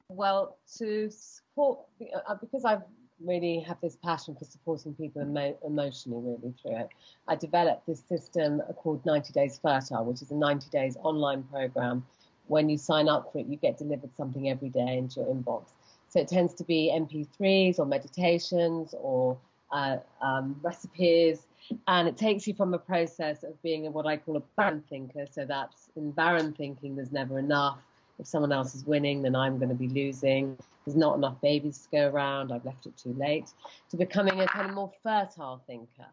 Well, 0.09 0.59
to 0.79 1.11
support, 1.11 1.81
uh, 2.29 2.35
because 2.41 2.65
I 2.65 2.79
really 3.25 3.61
have 3.61 3.81
this 3.81 3.97
passion 3.97 4.35
for 4.35 4.45
supporting 4.45 4.95
people 4.95 5.23
emo- 5.23 5.57
emotionally, 5.67 6.23
really 6.23 6.55
through 6.61 6.77
it, 6.77 6.89
I 7.27 7.37
developed 7.37 7.87
this 7.87 8.03
system 8.09 8.63
called 8.77 9.05
90 9.05 9.33
Days 9.33 9.59
Fertile, 9.63 10.05
which 10.05 10.23
is 10.23 10.31
a 10.31 10.35
90 10.35 10.69
days 10.71 10.97
online 11.03 11.43
program. 11.45 12.07
When 12.47 12.69
you 12.69 12.79
sign 12.79 13.09
up 13.09 13.33
for 13.33 13.39
it, 13.39 13.47
you 13.47 13.57
get 13.57 13.79
delivered 13.79 14.15
something 14.17 14.49
every 14.49 14.71
day 14.71 14.99
into 14.99 15.21
your 15.21 15.35
inbox. 15.35 15.67
So 16.09 16.21
it 16.21 16.29
tends 16.29 16.55
to 16.55 16.65
be 16.65 16.91
MP3s 16.95 17.79
or 17.79 17.85
meditations 17.85 18.95
or 18.99 19.37
uh, 19.71 19.99
um, 20.23 20.59
recipes, 20.63 21.47
and 21.87 22.09
it 22.09 22.17
takes 22.17 22.47
you 22.47 22.55
from 22.55 22.73
a 22.73 22.79
process 22.79 23.43
of 23.43 23.61
being 23.63 23.93
what 23.93 24.07
I 24.07 24.17
call 24.17 24.39
a 24.39 24.43
barren 24.57 24.83
thinker. 24.89 25.27
So 25.31 25.45
that's 25.45 25.91
in 25.97 26.13
barren 26.13 26.55
thinking, 26.55 26.97
there's 26.97 27.13
never 27.13 27.39
enough. 27.39 27.79
If 28.19 28.27
someone 28.27 28.53
else 28.53 28.75
is 28.75 28.85
winning, 28.85 29.23
then 29.23 29.37
I'm 29.37 29.59
going 29.59 29.69
to 29.69 29.75
be 29.75 29.89
losing. 29.89 30.57
There's 30.89 30.97
not 30.97 31.17
enough 31.17 31.39
babies 31.43 31.81
to 31.81 31.89
go 31.91 32.09
around. 32.09 32.51
I've 32.51 32.65
left 32.65 32.87
it 32.87 32.97
too 32.97 33.13
late. 33.13 33.53
To 33.91 33.99
becoming 33.99 34.41
a 34.41 34.47
kind 34.47 34.71
of 34.71 34.75
more 34.75 34.91
fertile 35.03 35.63
thinker. 35.67 36.07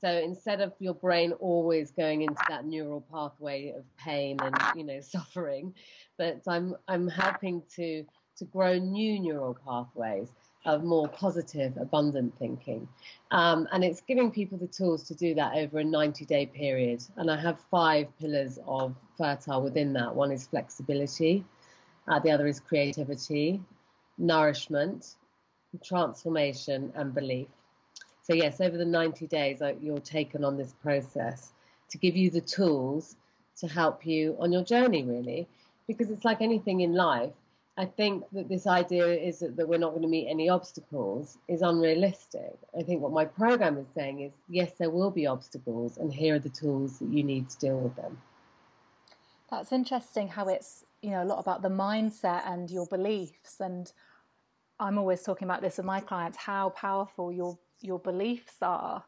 So 0.00 0.08
instead 0.08 0.60
of 0.60 0.72
your 0.78 0.94
brain 0.94 1.32
always 1.32 1.90
going 1.90 2.22
into 2.22 2.40
that 2.48 2.64
neural 2.64 3.00
pathway 3.12 3.74
of 3.76 3.82
pain 3.96 4.38
and 4.40 4.54
you 4.76 4.84
know 4.84 5.00
suffering, 5.16 5.74
but 6.16 6.42
I'm 6.46 6.76
I'm 6.86 7.08
helping 7.08 7.64
to 7.74 8.04
to 8.36 8.44
grow 8.44 8.78
new 8.78 9.18
neural 9.18 9.58
pathways 9.66 10.28
of 10.64 10.84
more 10.84 11.08
positive, 11.08 11.76
abundant 11.76 12.38
thinking. 12.38 12.86
Um, 13.32 13.66
and 13.72 13.82
it's 13.82 14.00
giving 14.00 14.30
people 14.30 14.58
the 14.58 14.68
tools 14.68 15.02
to 15.08 15.14
do 15.14 15.34
that 15.34 15.56
over 15.56 15.80
a 15.80 15.84
90 15.84 16.24
day 16.24 16.46
period. 16.46 17.02
And 17.16 17.28
I 17.32 17.40
have 17.40 17.58
five 17.68 18.06
pillars 18.20 18.60
of 18.64 18.94
fertile 19.18 19.60
within 19.60 19.92
that. 19.94 20.14
One 20.14 20.30
is 20.30 20.46
flexibility, 20.46 21.44
uh, 22.06 22.20
the 22.20 22.30
other 22.30 22.46
is 22.46 22.60
creativity, 22.60 23.60
nourishment, 24.20 25.14
transformation, 25.82 26.92
and 26.94 27.14
belief. 27.14 27.48
So, 28.22 28.34
yes, 28.34 28.60
over 28.60 28.76
the 28.76 28.84
90 28.84 29.26
days, 29.26 29.62
you're 29.80 29.98
taken 29.98 30.44
on 30.44 30.56
this 30.56 30.74
process 30.82 31.52
to 31.90 31.98
give 31.98 32.16
you 32.16 32.30
the 32.30 32.40
tools 32.40 33.16
to 33.58 33.66
help 33.66 34.06
you 34.06 34.36
on 34.38 34.52
your 34.52 34.64
journey, 34.64 35.02
really. 35.02 35.48
Because 35.86 36.10
it's 36.10 36.24
like 36.24 36.40
anything 36.40 36.80
in 36.80 36.94
life, 36.94 37.32
I 37.76 37.86
think 37.86 38.24
that 38.32 38.48
this 38.48 38.66
idea 38.66 39.06
is 39.06 39.38
that, 39.38 39.56
that, 39.56 39.68
we're 39.68 39.78
not 39.78 39.90
going 39.90 40.02
to 40.02 40.08
meet 40.08 40.28
any 40.28 40.48
obstacles 40.48 41.38
is 41.48 41.62
unrealistic. 41.62 42.54
I 42.78 42.82
think 42.82 43.00
what 43.00 43.12
my 43.12 43.24
program 43.24 43.78
is 43.78 43.86
saying 43.94 44.20
is 44.20 44.32
yes, 44.48 44.72
there 44.78 44.90
will 44.90 45.10
be 45.10 45.26
obstacles, 45.26 45.96
and 45.96 46.12
here 46.12 46.34
are 46.34 46.38
the 46.38 46.50
tools 46.50 46.98
that 46.98 47.08
you 47.08 47.22
need 47.22 47.48
to 47.48 47.58
deal 47.58 47.78
with 47.78 47.96
them. 47.96 48.18
That's 49.50 49.72
interesting 49.72 50.28
how 50.28 50.48
it's 50.48 50.84
you 51.00 51.10
know 51.10 51.22
a 51.22 51.24
lot 51.24 51.38
about 51.38 51.62
the 51.62 51.70
mindset 51.70 52.42
and 52.46 52.70
your 52.70 52.86
beliefs, 52.86 53.60
and 53.60 53.90
I'm 54.80 54.98
always 54.98 55.22
talking 55.22 55.46
about 55.46 55.60
this 55.60 55.76
with 55.76 55.86
my 55.86 56.00
clients 56.00 56.36
how 56.36 56.70
powerful 56.70 57.32
your 57.32 57.58
your 57.80 57.98
beliefs 57.98 58.56
are 58.62 59.04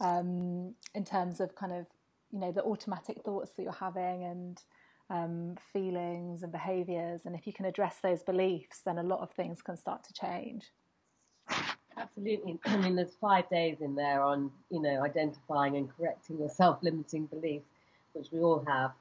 um, 0.00 0.74
in 0.94 1.04
terms 1.04 1.40
of 1.40 1.54
kind 1.54 1.72
of 1.72 1.86
you 2.32 2.40
know 2.40 2.50
the 2.50 2.62
automatic 2.64 3.22
thoughts 3.24 3.52
that 3.56 3.62
you're 3.62 3.72
having 3.72 4.24
and 4.24 4.62
um, 5.10 5.56
feelings 5.72 6.42
and 6.42 6.52
behaviors. 6.52 7.22
And 7.26 7.34
if 7.34 7.46
you 7.46 7.52
can 7.52 7.66
address 7.66 7.96
those 8.02 8.22
beliefs, 8.22 8.80
then 8.84 8.96
a 8.98 9.02
lot 9.02 9.20
of 9.20 9.30
things 9.32 9.60
can 9.60 9.76
start 9.76 10.04
to 10.04 10.12
change. 10.12 10.66
Absolutely. 11.98 12.58
I 12.64 12.76
mean, 12.78 12.96
there's 12.96 13.16
five 13.20 13.50
days 13.50 13.78
in 13.80 13.94
there 13.94 14.22
on, 14.22 14.50
you 14.70 14.80
know, 14.80 15.02
identifying 15.02 15.76
and 15.76 15.88
correcting 15.96 16.38
your 16.38 16.48
self-limiting 16.54 17.26
beliefs, 17.26 17.66
which 18.12 18.28
we 18.32 18.40
all 18.40 18.64
have. 18.66 18.92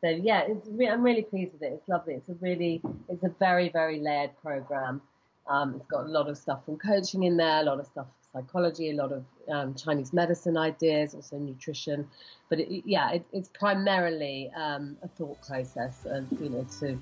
So 0.00 0.08
yeah, 0.08 0.46
re- 0.70 0.88
I'm 0.88 1.02
really 1.02 1.22
pleased 1.22 1.52
with 1.52 1.62
it. 1.62 1.72
It's 1.72 1.88
lovely. 1.88 2.14
It's 2.14 2.28
a 2.28 2.34
really, 2.40 2.80
it's 3.08 3.24
a 3.24 3.32
very, 3.38 3.68
very 3.68 4.00
layered 4.00 4.30
program. 4.40 5.02
Um, 5.48 5.74
it's 5.76 5.86
got 5.86 6.04
a 6.04 6.08
lot 6.08 6.28
of 6.28 6.36
stuff 6.36 6.64
from 6.64 6.76
coaching 6.76 7.22
in 7.22 7.36
there, 7.36 7.60
a 7.60 7.64
lot 7.64 7.80
of 7.80 7.86
stuff 7.86 8.06
psychology, 8.32 8.90
a 8.90 8.94
lot 8.94 9.12
of 9.12 9.24
um, 9.50 9.74
Chinese 9.74 10.12
medicine 10.12 10.56
ideas, 10.56 11.14
also 11.14 11.38
nutrition. 11.38 12.06
But 12.48 12.60
it, 12.60 12.82
yeah, 12.84 13.12
it, 13.12 13.26
it's 13.32 13.48
primarily 13.48 14.50
um, 14.56 14.96
a 15.02 15.08
thought 15.08 15.40
process, 15.46 16.04
and 16.04 16.26
you 16.40 16.50
know, 16.50 16.66
to 16.80 16.98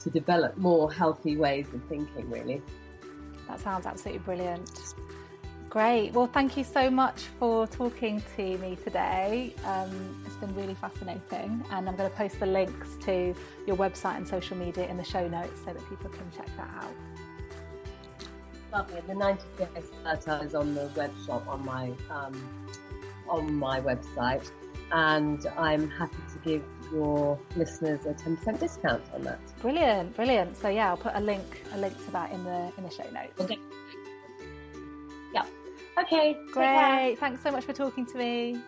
to 0.00 0.10
develop 0.10 0.56
more 0.56 0.90
healthy 0.90 1.36
ways 1.36 1.66
of 1.74 1.82
thinking. 1.84 2.30
Really, 2.30 2.62
that 3.48 3.60
sounds 3.60 3.86
absolutely 3.86 4.20
brilliant. 4.20 4.94
Great. 5.68 6.12
Well, 6.12 6.26
thank 6.26 6.56
you 6.56 6.64
so 6.64 6.90
much 6.90 7.20
for 7.38 7.64
talking 7.68 8.20
to 8.34 8.58
me 8.58 8.76
today. 8.82 9.54
Um, 9.64 10.20
it's 10.26 10.34
been 10.36 10.52
really 10.56 10.74
fascinating, 10.74 11.64
and 11.70 11.88
I'm 11.88 11.96
going 11.96 12.10
to 12.10 12.16
post 12.16 12.40
the 12.40 12.46
links 12.46 12.96
to 13.02 13.34
your 13.68 13.76
website 13.76 14.16
and 14.16 14.26
social 14.26 14.56
media 14.56 14.88
in 14.88 14.96
the 14.96 15.04
show 15.04 15.28
notes 15.28 15.60
so 15.64 15.72
that 15.72 15.88
people 15.88 16.10
can 16.10 16.28
check 16.36 16.48
that 16.56 16.70
out 16.82 16.92
lovely. 18.72 19.00
The 19.06 19.14
90 19.14 19.42
Days 19.58 19.90
Fertile 20.02 20.42
is 20.42 20.54
on 20.54 20.74
the 20.74 20.90
web 20.96 21.12
shop 21.26 21.46
on 21.48 21.64
my 21.64 21.92
um, 22.10 22.68
on 23.28 23.54
my 23.54 23.80
website, 23.80 24.50
and 24.92 25.46
I'm 25.56 25.88
happy 25.90 26.16
to 26.32 26.38
give 26.44 26.64
your 26.92 27.38
listeners 27.56 28.06
a 28.06 28.14
10% 28.14 28.58
discount 28.58 29.02
on 29.14 29.22
that. 29.22 29.38
Brilliant, 29.60 30.16
brilliant. 30.16 30.56
So 30.56 30.68
yeah, 30.68 30.88
I'll 30.90 30.96
put 30.96 31.14
a 31.14 31.20
link 31.20 31.62
a 31.72 31.78
link 31.78 31.96
to 32.04 32.10
that 32.12 32.32
in 32.32 32.44
the 32.44 32.72
in 32.76 32.84
the 32.84 32.90
show 32.90 33.08
notes. 33.10 33.40
Okay. 33.40 33.58
Yeah. 35.32 35.44
Okay. 35.98 36.36
Great. 36.52 37.16
Thanks 37.20 37.42
so 37.42 37.50
much 37.50 37.64
for 37.64 37.72
talking 37.72 38.06
to 38.06 38.18
me. 38.18 38.60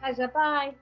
Pleasure. 0.00 0.28
Bye. 0.28 0.74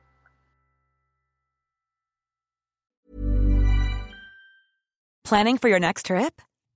Planning 5.24 5.58
for 5.58 5.68
your 5.68 5.78
next 5.78 6.06
trip? 6.06 6.40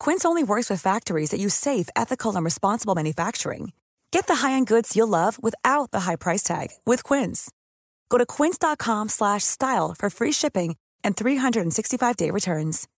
Quince 0.00 0.24
only 0.24 0.42
works 0.42 0.70
with 0.70 0.80
factories 0.80 1.30
that 1.30 1.38
use 1.38 1.54
safe, 1.54 1.88
ethical, 1.94 2.34
and 2.34 2.44
responsible 2.44 2.94
manufacturing. 2.94 3.72
Get 4.10 4.26
the 4.26 4.36
high-end 4.36 4.66
goods 4.66 4.96
you'll 4.96 5.08
love 5.08 5.38
without 5.42 5.90
the 5.90 6.00
high 6.00 6.16
price 6.16 6.42
tag 6.42 6.68
with 6.86 7.04
Quince. 7.04 7.50
Go 8.08 8.18
to 8.18 8.26
quince.com/style 8.26 9.94
for 9.98 10.10
free 10.10 10.32
shipping 10.32 10.76
and 11.04 11.16
365-day 11.16 12.30
returns. 12.30 12.88